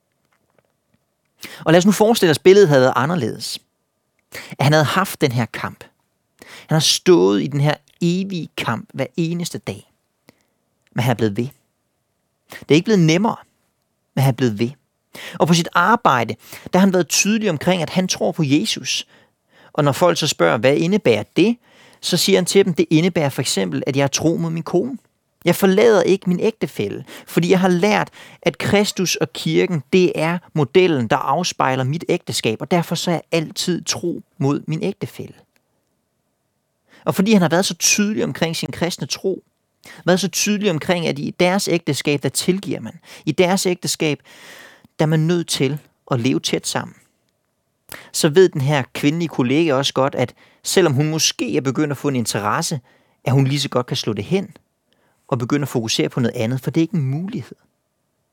Og 1.64 1.72
lad 1.72 1.78
os 1.78 1.86
nu 1.86 1.92
forestille 1.92 2.30
os, 2.30 2.38
at 2.38 2.42
billedet 2.42 2.68
havde 2.68 2.80
været 2.80 2.92
anderledes. 2.96 3.58
At 4.50 4.64
han 4.64 4.72
havde 4.72 4.84
haft 4.84 5.20
den 5.20 5.32
her 5.32 5.46
kamp. 5.46 5.84
Han 6.40 6.74
har 6.74 6.80
stået 6.80 7.42
i 7.42 7.46
den 7.46 7.60
her 7.60 7.74
evige 8.00 8.48
kamp 8.56 8.90
hver 8.94 9.06
eneste 9.16 9.58
dag. 9.58 9.92
Men 10.92 11.02
han 11.02 11.10
er 11.10 11.14
blevet 11.14 11.36
ved. 11.36 11.48
Det 12.50 12.70
er 12.70 12.74
ikke 12.74 12.84
blevet 12.84 13.00
nemmere, 13.00 13.36
men 14.14 14.22
han 14.22 14.32
er 14.32 14.36
blevet 14.36 14.58
ved. 14.58 14.70
Og 15.38 15.48
på 15.48 15.54
sit 15.54 15.68
arbejde, 15.72 16.34
der 16.72 16.78
har 16.78 16.86
han 16.86 16.92
været 16.92 17.08
tydelig 17.08 17.50
omkring, 17.50 17.82
at 17.82 17.90
han 17.90 18.08
tror 18.08 18.32
på 18.32 18.42
Jesus. 18.42 19.06
Og 19.74 19.84
når 19.84 19.92
folk 19.92 20.18
så 20.18 20.26
spørger, 20.26 20.58
hvad 20.58 20.76
indebærer 20.76 21.22
det, 21.36 21.56
så 22.00 22.16
siger 22.16 22.38
han 22.38 22.46
til 22.46 22.64
dem, 22.64 22.74
det 22.74 22.86
indebærer 22.90 23.28
for 23.28 23.40
eksempel, 23.40 23.82
at 23.86 23.96
jeg 23.96 24.12
tro 24.12 24.36
mod 24.36 24.50
min 24.50 24.62
kone. 24.62 24.98
Jeg 25.44 25.56
forlader 25.56 26.02
ikke 26.02 26.28
min 26.28 26.40
ægtefælle, 26.40 27.04
fordi 27.26 27.50
jeg 27.50 27.60
har 27.60 27.68
lært, 27.68 28.10
at 28.42 28.58
Kristus 28.58 29.16
og 29.16 29.32
kirken, 29.32 29.82
det 29.92 30.12
er 30.14 30.38
modellen, 30.52 31.08
der 31.08 31.16
afspejler 31.16 31.84
mit 31.84 32.04
ægteskab, 32.08 32.60
og 32.60 32.70
derfor 32.70 32.94
så 32.94 33.10
er 33.10 33.14
jeg 33.14 33.22
altid 33.32 33.84
tro 33.84 34.22
mod 34.38 34.62
min 34.66 34.82
ægtefælle. 34.82 35.34
Og 37.04 37.14
fordi 37.14 37.32
han 37.32 37.42
har 37.42 37.48
været 37.48 37.64
så 37.64 37.74
tydelig 37.74 38.24
omkring 38.24 38.56
sin 38.56 38.72
kristne 38.72 39.06
tro, 39.06 39.42
været 40.04 40.20
så 40.20 40.28
tydelig 40.28 40.70
omkring, 40.70 41.06
at 41.06 41.18
i 41.18 41.34
deres 41.40 41.68
ægteskab, 41.68 42.22
der 42.22 42.28
tilgiver 42.28 42.80
man. 42.80 42.98
I 43.26 43.32
deres 43.32 43.66
ægteskab, 43.66 44.22
der 44.98 45.04
er 45.04 45.08
man 45.08 45.20
nødt 45.20 45.48
til 45.48 45.78
at 46.10 46.20
leve 46.20 46.40
tæt 46.40 46.66
sammen. 46.66 46.96
Så 48.12 48.28
ved 48.28 48.48
den 48.48 48.60
her 48.60 48.82
kvindelige 48.92 49.28
kollega 49.28 49.74
også 49.74 49.94
godt, 49.94 50.14
at 50.14 50.34
selvom 50.62 50.92
hun 50.92 51.10
måske 51.10 51.56
er 51.56 51.60
begyndt 51.60 51.90
at 51.90 51.96
få 51.96 52.08
en 52.08 52.16
interesse, 52.16 52.80
at 53.24 53.32
hun 53.32 53.46
lige 53.46 53.60
så 53.60 53.68
godt 53.68 53.86
kan 53.86 53.96
slå 53.96 54.12
det 54.12 54.24
hen 54.24 54.56
og 55.28 55.38
begynde 55.38 55.62
at 55.62 55.68
fokusere 55.68 56.08
på 56.08 56.20
noget 56.20 56.36
andet, 56.36 56.60
for 56.60 56.70
det 56.70 56.80
er 56.80 56.82
ikke 56.82 56.96
en 56.96 57.10
mulighed. 57.10 57.56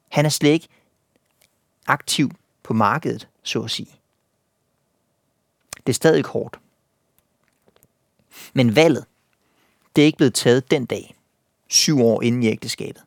Han 0.09 0.25
er 0.25 0.29
slet 0.29 0.49
ikke 0.49 0.67
aktiv 1.87 2.31
på 2.63 2.73
markedet, 2.73 3.27
så 3.43 3.61
at 3.61 3.71
sige. 3.71 3.95
Det 5.77 5.89
er 5.89 5.93
stadig 5.93 6.25
hårdt. 6.25 6.59
Men 8.53 8.75
valget, 8.75 9.05
det 9.95 10.01
er 10.01 10.05
ikke 10.05 10.17
blevet 10.17 10.33
taget 10.33 10.71
den 10.71 10.85
dag, 10.85 11.15
syv 11.67 12.01
år 12.01 12.21
inden 12.21 12.43
i 12.43 12.47
ægteskabet. 12.47 13.03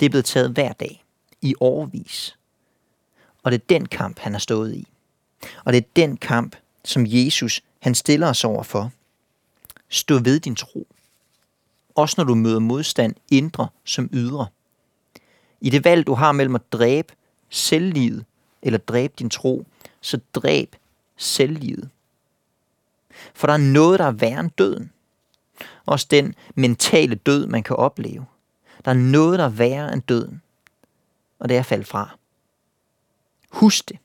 Det 0.00 0.06
er 0.06 0.10
blevet 0.10 0.24
taget 0.24 0.50
hver 0.50 0.72
dag, 0.72 1.04
i 1.40 1.54
årvis. 1.60 2.38
Og 3.42 3.52
det 3.52 3.60
er 3.60 3.66
den 3.68 3.86
kamp, 3.86 4.18
han 4.18 4.32
har 4.32 4.38
stået 4.38 4.74
i. 4.74 4.88
Og 5.64 5.72
det 5.72 5.78
er 5.78 5.88
den 5.96 6.16
kamp, 6.16 6.56
som 6.84 7.04
Jesus 7.06 7.62
han 7.78 7.94
stiller 7.94 8.28
os 8.28 8.44
over 8.44 8.62
for. 8.62 8.92
Stå 9.88 10.18
ved 10.18 10.40
din 10.40 10.56
tro. 10.56 10.86
Også 11.94 12.14
når 12.18 12.24
du 12.24 12.34
møder 12.34 12.58
modstand 12.58 13.14
indre 13.30 13.68
som 13.84 14.10
ydre. 14.12 14.46
I 15.60 15.70
det 15.70 15.84
valg, 15.84 16.06
du 16.06 16.14
har 16.14 16.32
mellem 16.32 16.54
at 16.54 16.72
dræbe 16.72 17.14
selvlivet 17.48 18.24
eller 18.62 18.78
dræbe 18.78 19.14
din 19.18 19.30
tro, 19.30 19.66
så 20.00 20.20
dræb 20.34 20.76
selvlivet. 21.16 21.90
For 23.34 23.46
der 23.46 23.54
er 23.54 23.58
noget, 23.58 23.98
der 23.98 24.06
er 24.06 24.10
værre 24.10 24.40
end 24.40 24.50
døden. 24.50 24.92
Også 25.86 26.06
den 26.10 26.34
mentale 26.54 27.14
død, 27.14 27.46
man 27.46 27.62
kan 27.62 27.76
opleve. 27.76 28.26
Der 28.84 28.90
er 28.90 28.94
noget, 28.94 29.38
der 29.38 29.44
er 29.44 29.48
værre 29.48 29.92
end 29.92 30.02
døden. 30.02 30.42
Og 31.38 31.48
det 31.48 31.54
er 31.54 31.60
at 31.60 31.66
falde 31.66 31.84
fra. 31.84 32.16
Husk 33.50 33.88
det, 33.88 33.98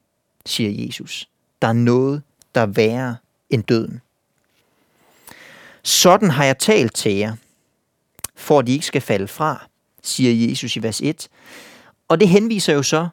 siger 0.46 0.86
Jesus. 0.86 1.30
Der 1.62 1.68
er 1.68 1.74
noget, 1.74 2.22
der 2.56 2.62
er 2.62 2.66
værre 2.66 3.18
end 3.50 3.64
døden. 3.64 4.02
Sådan 5.84 6.32
har 6.32 6.46
jeg 6.46 6.58
talt 6.58 6.96
til 6.96 7.14
jer, 7.14 7.36
for 8.36 8.60
at 8.60 8.68
de 8.68 8.74
ikke 8.74 8.86
skal 8.86 9.02
falde 9.02 9.28
fra, 9.28 9.68
siger 10.04 10.50
Jesus 10.50 10.76
i 10.76 10.84
vers 10.84 11.02
1. 11.02 11.30
Og 12.08 12.20
det 12.20 12.30
henviser 12.30 12.74
jo 12.74 12.84
så 12.84 13.08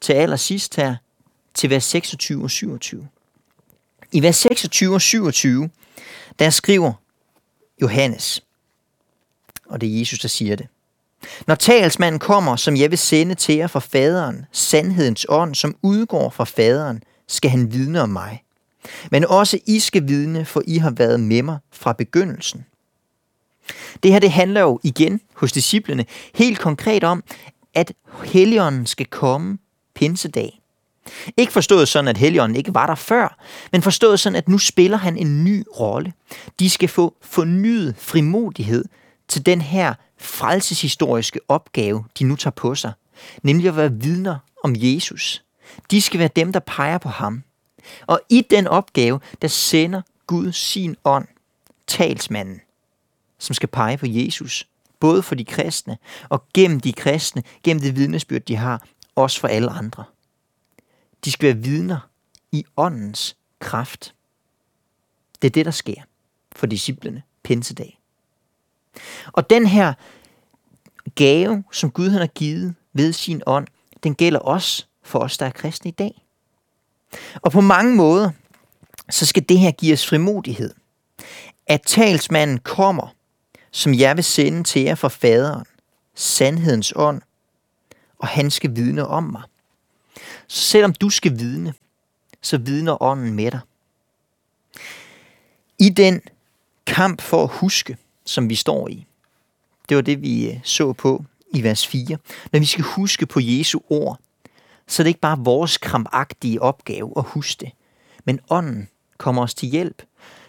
til 0.00 0.12
allersidst 0.12 0.76
her, 0.76 0.96
til 1.54 1.70
vers 1.70 1.84
26 1.84 2.42
og 2.42 2.50
27. 2.50 3.08
I 4.12 4.22
vers 4.22 4.36
26 4.36 4.94
og 4.94 5.00
27, 5.00 5.70
der 6.38 6.50
skriver 6.50 6.92
Johannes, 7.82 8.44
og 9.66 9.80
det 9.80 9.94
er 9.94 9.98
Jesus, 9.98 10.18
der 10.18 10.28
siger 10.28 10.56
det. 10.56 10.66
Når 11.46 11.54
talsmanden 11.54 12.18
kommer, 12.18 12.56
som 12.56 12.76
jeg 12.76 12.90
vil 12.90 12.98
sende 12.98 13.34
til 13.34 13.54
jer 13.54 13.66
fra 13.66 13.80
faderen, 13.80 14.44
sandhedens 14.52 15.26
ånd, 15.28 15.54
som 15.54 15.76
udgår 15.82 16.30
fra 16.30 16.44
faderen, 16.44 17.02
skal 17.28 17.50
han 17.50 17.72
vidne 17.72 18.00
om 18.02 18.08
mig. 18.08 18.42
Men 19.10 19.24
også 19.24 19.58
I 19.66 19.78
skal 19.78 20.08
vidne, 20.08 20.44
for 20.44 20.62
I 20.66 20.78
har 20.78 20.90
været 20.90 21.20
med 21.20 21.42
mig 21.42 21.58
fra 21.72 21.92
begyndelsen. 21.92 22.64
Det 24.02 24.12
her 24.12 24.18
det 24.18 24.30
handler 24.30 24.60
jo 24.60 24.80
igen 24.82 25.20
hos 25.34 25.52
disciplene 25.52 26.04
helt 26.34 26.58
konkret 26.58 27.04
om, 27.04 27.22
at 27.74 27.92
Helligånden 28.24 28.86
skal 28.86 29.06
komme 29.06 29.58
pinsedag. 29.94 30.60
Ikke 31.36 31.52
forstået 31.52 31.88
sådan, 31.88 32.08
at 32.08 32.16
Helligånden 32.16 32.56
ikke 32.56 32.74
var 32.74 32.86
der 32.86 32.94
før, 32.94 33.38
men 33.72 33.82
forstået 33.82 34.20
sådan, 34.20 34.36
at 34.36 34.48
nu 34.48 34.58
spiller 34.58 34.96
han 34.96 35.16
en 35.16 35.44
ny 35.44 35.64
rolle. 35.80 36.12
De 36.60 36.70
skal 36.70 36.88
få 36.88 37.14
fornyet 37.22 37.94
frimodighed 37.98 38.84
til 39.28 39.46
den 39.46 39.60
her 39.60 39.94
frelseshistoriske 40.18 41.40
opgave, 41.48 42.04
de 42.18 42.24
nu 42.24 42.36
tager 42.36 42.54
på 42.54 42.74
sig. 42.74 42.92
Nemlig 43.42 43.68
at 43.68 43.76
være 43.76 43.92
vidner 43.92 44.38
om 44.64 44.74
Jesus. 44.76 45.44
De 45.90 46.02
skal 46.02 46.18
være 46.18 46.30
dem, 46.36 46.52
der 46.52 46.60
peger 46.60 46.98
på 46.98 47.08
ham. 47.08 47.42
Og 48.06 48.20
i 48.28 48.46
den 48.50 48.66
opgave, 48.66 49.20
der 49.42 49.48
sender 49.48 50.02
Gud 50.26 50.52
sin 50.52 50.96
ånd, 51.04 51.28
talsmanden, 51.86 52.60
som 53.38 53.54
skal 53.54 53.68
pege 53.68 53.98
på 53.98 54.06
Jesus, 54.08 54.68
både 55.00 55.22
for 55.22 55.34
de 55.34 55.44
kristne 55.44 55.98
og 56.28 56.44
gennem 56.54 56.80
de 56.80 56.92
kristne, 56.92 57.42
gennem 57.62 57.80
det 57.80 57.96
vidnesbyrd, 57.96 58.42
de 58.42 58.56
har, 58.56 58.86
også 59.14 59.40
for 59.40 59.48
alle 59.48 59.70
andre. 59.70 60.04
De 61.24 61.32
skal 61.32 61.46
være 61.46 61.62
vidner 61.62 62.08
i 62.52 62.64
åndens 62.76 63.36
kraft. 63.58 64.14
Det 65.42 65.48
er 65.48 65.52
det, 65.52 65.64
der 65.64 65.70
sker 65.70 66.02
for 66.52 66.66
disciplene 66.66 67.22
pinsedag. 67.42 67.95
Og 69.32 69.50
den 69.50 69.66
her 69.66 69.94
gave, 71.14 71.64
som 71.72 71.90
Gud 71.90 72.10
han 72.10 72.20
har 72.20 72.26
givet 72.26 72.74
ved 72.92 73.12
sin 73.12 73.42
ånd, 73.46 73.66
den 74.02 74.14
gælder 74.14 74.40
også 74.40 74.86
for 75.02 75.18
os, 75.18 75.38
der 75.38 75.46
er 75.46 75.50
kristne 75.50 75.88
i 75.88 75.94
dag. 75.94 76.24
Og 77.34 77.52
på 77.52 77.60
mange 77.60 77.96
måder, 77.96 78.30
så 79.10 79.26
skal 79.26 79.48
det 79.48 79.58
her 79.58 79.70
give 79.70 79.92
os 79.92 80.06
frimodighed. 80.06 80.74
At 81.66 81.82
talsmanden 81.86 82.58
kommer, 82.58 83.14
som 83.70 83.94
jeg 83.94 84.16
vil 84.16 84.24
sende 84.24 84.64
til 84.64 84.82
jer 84.82 84.94
fra 84.94 85.08
faderen, 85.08 85.64
sandhedens 86.14 86.92
ånd, 86.96 87.22
og 88.18 88.28
han 88.28 88.50
skal 88.50 88.76
vidne 88.76 89.06
om 89.06 89.22
mig. 89.22 89.42
Så 90.46 90.62
selvom 90.62 90.92
du 90.92 91.10
skal 91.10 91.38
vidne, 91.38 91.74
så 92.42 92.58
vidner 92.58 93.02
ånden 93.02 93.32
med 93.32 93.50
dig. 93.50 93.60
I 95.78 95.88
den 95.88 96.20
kamp 96.86 97.20
for 97.20 97.42
at 97.42 97.50
huske, 97.52 97.96
som 98.26 98.48
vi 98.48 98.54
står 98.54 98.88
i, 98.88 99.06
det 99.88 99.96
var 99.96 100.02
det, 100.02 100.22
vi 100.22 100.50
øh, 100.50 100.60
så 100.64 100.92
på 100.92 101.24
i 101.50 101.62
vers 101.62 101.86
4. 101.86 102.18
Når 102.52 102.60
vi 102.60 102.66
skal 102.66 102.84
huske 102.84 103.26
på 103.26 103.40
Jesu 103.42 103.80
ord, 103.90 104.20
så 104.86 105.02
er 105.02 105.04
det 105.04 105.08
ikke 105.08 105.20
bare 105.20 105.38
vores 105.38 105.78
krampagtige 105.78 106.62
opgave 106.62 107.12
at 107.16 107.24
huske 107.26 107.60
det, 107.60 107.70
men 108.24 108.40
ånden 108.50 108.88
kommer 109.18 109.42
os 109.42 109.54
til 109.54 109.68
hjælp. 109.68 110.02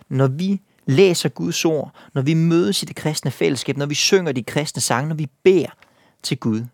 Når 0.10 0.28
vi 0.28 0.62
læser 0.86 1.30
Guds 1.30 1.66
ord, 1.66 1.92
når 2.14 2.22
vi 2.22 2.34
mødes 2.34 2.84
i 2.84 2.86
det 2.86 2.96
kristne 2.96 3.32
fællesskab, 3.32 3.78
når 3.78 3.86
vi 3.86 3.96
synger 3.96 4.32
de 4.32 4.44
kristne 4.44 4.82
sange, 4.82 5.08
når 5.08 5.16
vi 5.16 5.30
beder 5.44 5.70
til 6.24 6.38
Gud, 6.38 6.66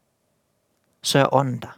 så 1.01 1.19
er 1.19 1.33
ånden 1.33 1.59
der. 1.59 1.77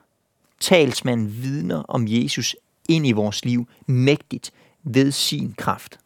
Talsmanden 0.59 1.43
vidner 1.43 1.83
om 1.87 2.05
Jesus 2.07 2.55
ind 2.89 3.07
i 3.07 3.11
vores 3.11 3.45
liv 3.45 3.67
mægtigt 3.85 4.51
ved 4.83 5.11
sin 5.11 5.53
kraft. 5.57 5.99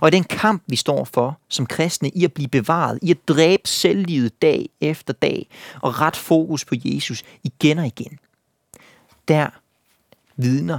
Og 0.00 0.08
i 0.08 0.10
den 0.10 0.24
kamp, 0.24 0.62
vi 0.66 0.76
står 0.76 1.04
for 1.04 1.38
som 1.48 1.66
kristne, 1.66 2.10
i 2.10 2.24
at 2.24 2.32
blive 2.32 2.48
bevaret, 2.48 2.98
i 3.02 3.10
at 3.10 3.28
dræbe 3.28 3.68
selvlivet 3.68 4.42
dag 4.42 4.68
efter 4.80 5.12
dag, 5.12 5.48
og 5.82 6.00
ret 6.00 6.16
fokus 6.16 6.64
på 6.64 6.74
Jesus 6.84 7.22
igen 7.44 7.78
og 7.78 7.86
igen, 7.86 8.18
der 9.28 9.50
vidner 10.36 10.78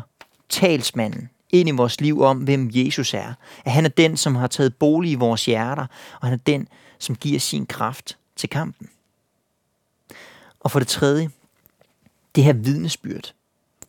talsmanden 0.50 1.30
ind 1.50 1.70
i 1.70 1.72
vores 1.72 2.02
liv 2.02 2.22
om, 2.22 2.38
hvem 2.38 2.70
Jesus 2.74 3.14
er. 3.14 3.34
At 3.66 3.72
han 3.72 3.86
er 3.86 3.90
den, 3.90 4.18
som 4.18 4.36
har 4.36 4.48
taget 4.48 4.76
bolig 4.76 5.12
i 5.12 5.16
vores 5.16 5.46
hjerter, 5.46 5.86
og 6.22 6.28
han 6.28 6.34
er 6.34 6.44
den, 6.46 6.68
som 7.00 7.16
giver 7.16 7.40
sin 7.40 7.66
kraft 7.66 8.18
til 8.36 8.50
kampen. 8.50 8.90
Og 10.60 10.72
for 10.72 10.80
det 10.80 10.88
tredje, 10.88 11.30
det 12.36 12.44
her 12.44 12.54
vidnesbyrd. 12.54 13.34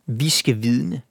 Vi 0.05 0.29
skal 0.29 0.61
vidne. 0.61 1.01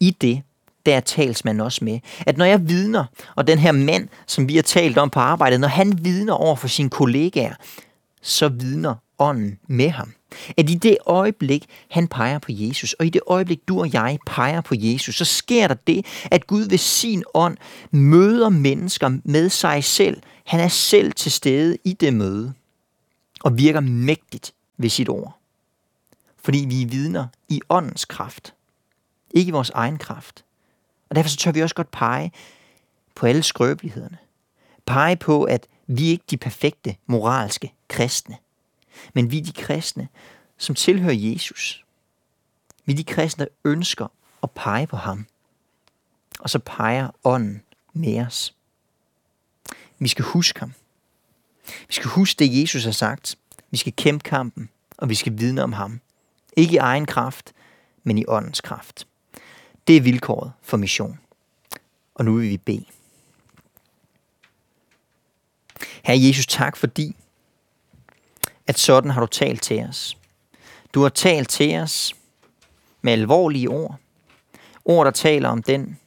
I 0.00 0.10
det, 0.10 0.42
der 0.86 0.96
er 0.96 1.00
talsmand 1.00 1.60
også 1.60 1.84
med. 1.84 1.98
At 2.26 2.36
når 2.36 2.44
jeg 2.44 2.68
vidner, 2.68 3.04
og 3.36 3.46
den 3.46 3.58
her 3.58 3.72
mand, 3.72 4.08
som 4.26 4.48
vi 4.48 4.56
har 4.56 4.62
talt 4.62 4.98
om 4.98 5.10
på 5.10 5.20
arbejdet, 5.20 5.60
når 5.60 5.68
han 5.68 6.04
vidner 6.04 6.32
over 6.32 6.56
for 6.56 6.68
sine 6.68 6.90
kollegaer, 6.90 7.54
så 8.22 8.48
vidner 8.48 8.94
ånden 9.18 9.58
med 9.66 9.90
ham. 9.90 10.12
At 10.56 10.70
i 10.70 10.74
det 10.74 10.96
øjeblik, 11.06 11.66
han 11.90 12.08
peger 12.08 12.38
på 12.38 12.48
Jesus, 12.52 12.92
og 12.92 13.06
i 13.06 13.08
det 13.08 13.20
øjeblik, 13.26 13.60
du 13.68 13.80
og 13.80 13.92
jeg 13.92 14.18
peger 14.26 14.60
på 14.60 14.74
Jesus, 14.78 15.16
så 15.16 15.24
sker 15.24 15.68
der 15.68 15.74
det, 15.74 16.06
at 16.24 16.46
Gud 16.46 16.62
ved 16.62 16.78
sin 16.78 17.24
ånd 17.34 17.56
møder 17.90 18.48
mennesker 18.48 19.18
med 19.24 19.48
sig 19.48 19.84
selv. 19.84 20.22
Han 20.44 20.60
er 20.60 20.68
selv 20.68 21.12
til 21.12 21.32
stede 21.32 21.76
i 21.84 21.92
det 21.92 22.14
møde, 22.14 22.52
og 23.40 23.58
virker 23.58 23.80
mægtigt 23.80 24.52
ved 24.78 24.88
sit 24.88 25.08
ord. 25.08 25.38
Fordi 26.44 26.64
vi 26.68 26.82
er 26.82 26.86
vidner 26.86 27.26
i 27.48 27.60
åndens 27.68 28.04
kraft, 28.04 28.54
ikke 29.30 29.48
i 29.48 29.52
vores 29.52 29.70
egen 29.70 29.98
kraft. 29.98 30.44
Og 31.10 31.16
derfor 31.16 31.30
så 31.30 31.36
tør 31.36 31.52
vi 31.52 31.62
også 31.62 31.74
godt 31.74 31.90
pege 31.90 32.32
på 33.14 33.26
alle 33.26 33.42
skrøbelighederne. 33.42 34.18
Pege 34.86 35.16
på, 35.16 35.44
at 35.44 35.66
vi 35.86 36.06
er 36.06 36.10
ikke 36.10 36.24
de 36.30 36.36
perfekte 36.36 36.96
moralske 37.06 37.72
kristne. 37.88 38.36
Men 39.14 39.30
vi 39.30 39.38
er 39.38 39.42
de 39.42 39.52
kristne, 39.52 40.08
som 40.58 40.74
tilhører 40.74 41.14
Jesus. 41.14 41.84
Vi 42.84 42.92
er 42.92 42.96
de 42.96 43.04
kristne, 43.04 43.44
der 43.44 43.70
ønsker 43.70 44.06
at 44.42 44.50
pege 44.50 44.86
på 44.86 44.96
ham. 44.96 45.26
Og 46.40 46.50
så 46.50 46.58
peger 46.58 47.10
ånden 47.24 47.62
med 47.92 48.26
os. 48.26 48.54
Vi 49.98 50.08
skal 50.08 50.24
huske 50.24 50.60
ham. 50.60 50.72
Vi 51.88 51.94
skal 51.94 52.10
huske 52.10 52.38
det, 52.38 52.60
Jesus 52.62 52.84
har 52.84 52.92
sagt. 52.92 53.38
Vi 53.70 53.76
skal 53.76 53.92
kæmpe 53.96 54.22
kampen, 54.22 54.68
og 54.96 55.08
vi 55.08 55.14
skal 55.14 55.38
vidne 55.38 55.62
om 55.62 55.72
ham. 55.72 56.00
Ikke 56.56 56.74
i 56.74 56.76
egen 56.76 57.06
kraft, 57.06 57.52
men 58.02 58.18
i 58.18 58.24
åndens 58.28 58.60
kraft. 58.60 59.06
Det 59.90 59.96
er 59.96 60.00
vilkåret 60.00 60.52
for 60.62 60.76
mission. 60.76 61.18
Og 62.14 62.24
nu 62.24 62.34
vil 62.34 62.50
vi 62.50 62.56
bede. 62.56 62.84
Herre 66.02 66.26
Jesus, 66.26 66.46
tak 66.46 66.76
fordi, 66.76 67.16
at 68.66 68.78
sådan 68.78 69.10
har 69.10 69.20
du 69.20 69.26
talt 69.26 69.62
til 69.62 69.80
os. 69.80 70.18
Du 70.94 71.02
har 71.02 71.08
talt 71.08 71.48
til 71.48 71.76
os 71.76 72.14
med 73.02 73.12
alvorlige 73.12 73.68
ord. 73.68 73.96
Ord, 74.84 75.04
der 75.04 75.10
taler 75.10 75.48
om 75.48 75.62
den 75.62 75.98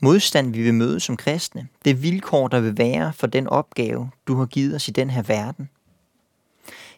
modstand, 0.00 0.52
vi 0.52 0.62
vil 0.62 0.74
møde 0.74 1.00
som 1.00 1.16
kristne. 1.16 1.68
Det 1.84 2.02
vilkår, 2.02 2.48
der 2.48 2.60
vil 2.60 2.78
være 2.78 3.12
for 3.12 3.26
den 3.26 3.46
opgave, 3.46 4.10
du 4.26 4.36
har 4.36 4.46
givet 4.46 4.74
os 4.74 4.88
i 4.88 4.90
den 4.90 5.10
her 5.10 5.22
verden. 5.22 5.68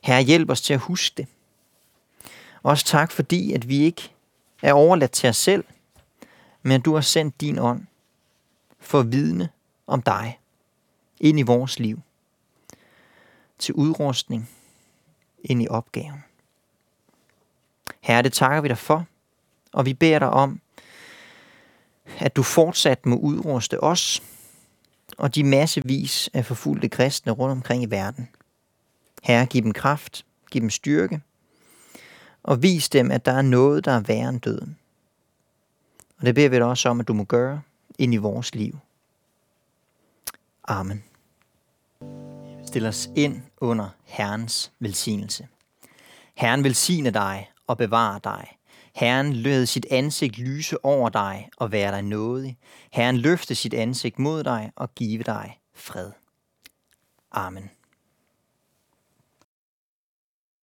Herre, 0.03 0.23
hjælp 0.23 0.51
os 0.51 0.61
til 0.61 0.75
at 0.75 0.81
huske 0.81 1.15
det. 1.17 1.27
Også 2.63 2.85
tak 2.85 3.13
fordi, 3.13 3.53
at 3.53 3.69
vi 3.69 3.79
ikke 3.79 4.11
er 4.63 4.73
overladt 4.73 5.13
til 5.13 5.29
os 5.29 5.37
selv, 5.37 5.65
men 6.69 6.81
du 6.81 6.95
har 6.95 7.01
sendt 7.01 7.41
din 7.41 7.59
ånd 7.59 7.87
for 8.79 9.01
at 9.01 9.13
vidne 9.13 9.49
om 9.87 10.03
dig 10.03 10.39
ind 11.21 11.39
i 11.39 11.43
vores 11.43 11.79
liv. 11.79 12.01
Til 13.59 13.75
udrustning 13.75 14.51
ind 15.45 15.63
i 15.63 15.69
opgaven. 15.69 16.25
Herre, 18.01 18.23
det 18.23 18.33
takker 18.33 18.61
vi 18.61 18.69
dig 18.69 18.79
for, 18.79 19.07
og 19.73 19.87
vi 19.87 19.95
beder 19.95 20.19
dig 20.19 20.31
om, 20.31 20.61
at 22.19 22.37
du 22.37 22.43
fortsat 22.43 23.07
må 23.07 23.17
udruste 23.17 23.83
os 23.83 24.23
og 25.19 25.35
de 25.35 25.45
massevis 25.45 26.31
af 26.35 26.47
forfulgte 26.47 26.89
kristne 26.89 27.33
rundt 27.33 27.53
omkring 27.53 27.83
i 27.83 27.91
verden. 27.91 28.29
Herre, 29.23 29.47
giv 29.47 29.63
dem 29.63 29.73
kraft, 29.73 30.25
giv 30.51 30.61
dem 30.61 30.71
styrke, 30.71 31.21
og 32.43 32.63
vis 32.63 32.89
dem, 32.89 33.11
at 33.11 33.27
der 33.27 33.33
er 33.33 33.43
noget, 33.43 33.85
der 33.85 33.93
er 33.93 34.01
værre 34.01 34.29
end 34.29 34.41
døden. 34.41 34.78
Og 36.19 36.27
det 36.27 36.35
beder 36.35 36.49
vi 36.49 36.57
dig 36.57 36.65
også 36.65 36.89
om, 36.89 37.01
at 37.01 37.09
du 37.09 37.13
må 37.13 37.25
gøre 37.25 37.63
ind 37.99 38.15
i 38.15 38.17
vores 38.17 38.55
liv. 38.55 38.79
Amen. 40.65 41.05
Stil 42.67 42.87
os 42.87 43.11
ind 43.17 43.43
under 43.57 43.89
Herrens 44.05 44.73
velsignelse. 44.79 45.49
Herren 46.37 46.65
velsigne 46.65 47.11
dig 47.11 47.51
og 47.67 47.79
bevare 47.79 48.21
dig. 48.25 48.59
Herren 48.95 49.33
lød 49.33 49.67
sit 49.67 49.87
ansigt 49.91 50.39
lyse 50.39 50.85
over 50.85 51.09
dig 51.09 51.49
og 51.57 51.73
være 51.73 51.93
dig 51.93 52.03
nådig. 52.03 52.59
Herren 52.93 53.17
løfte 53.17 53.55
sit 53.55 53.75
ansigt 53.75 54.19
mod 54.19 54.45
dig 54.45 54.73
og 54.77 54.95
give 54.95 55.23
dig 55.23 55.61
fred. 55.75 56.11
Amen. 57.33 57.71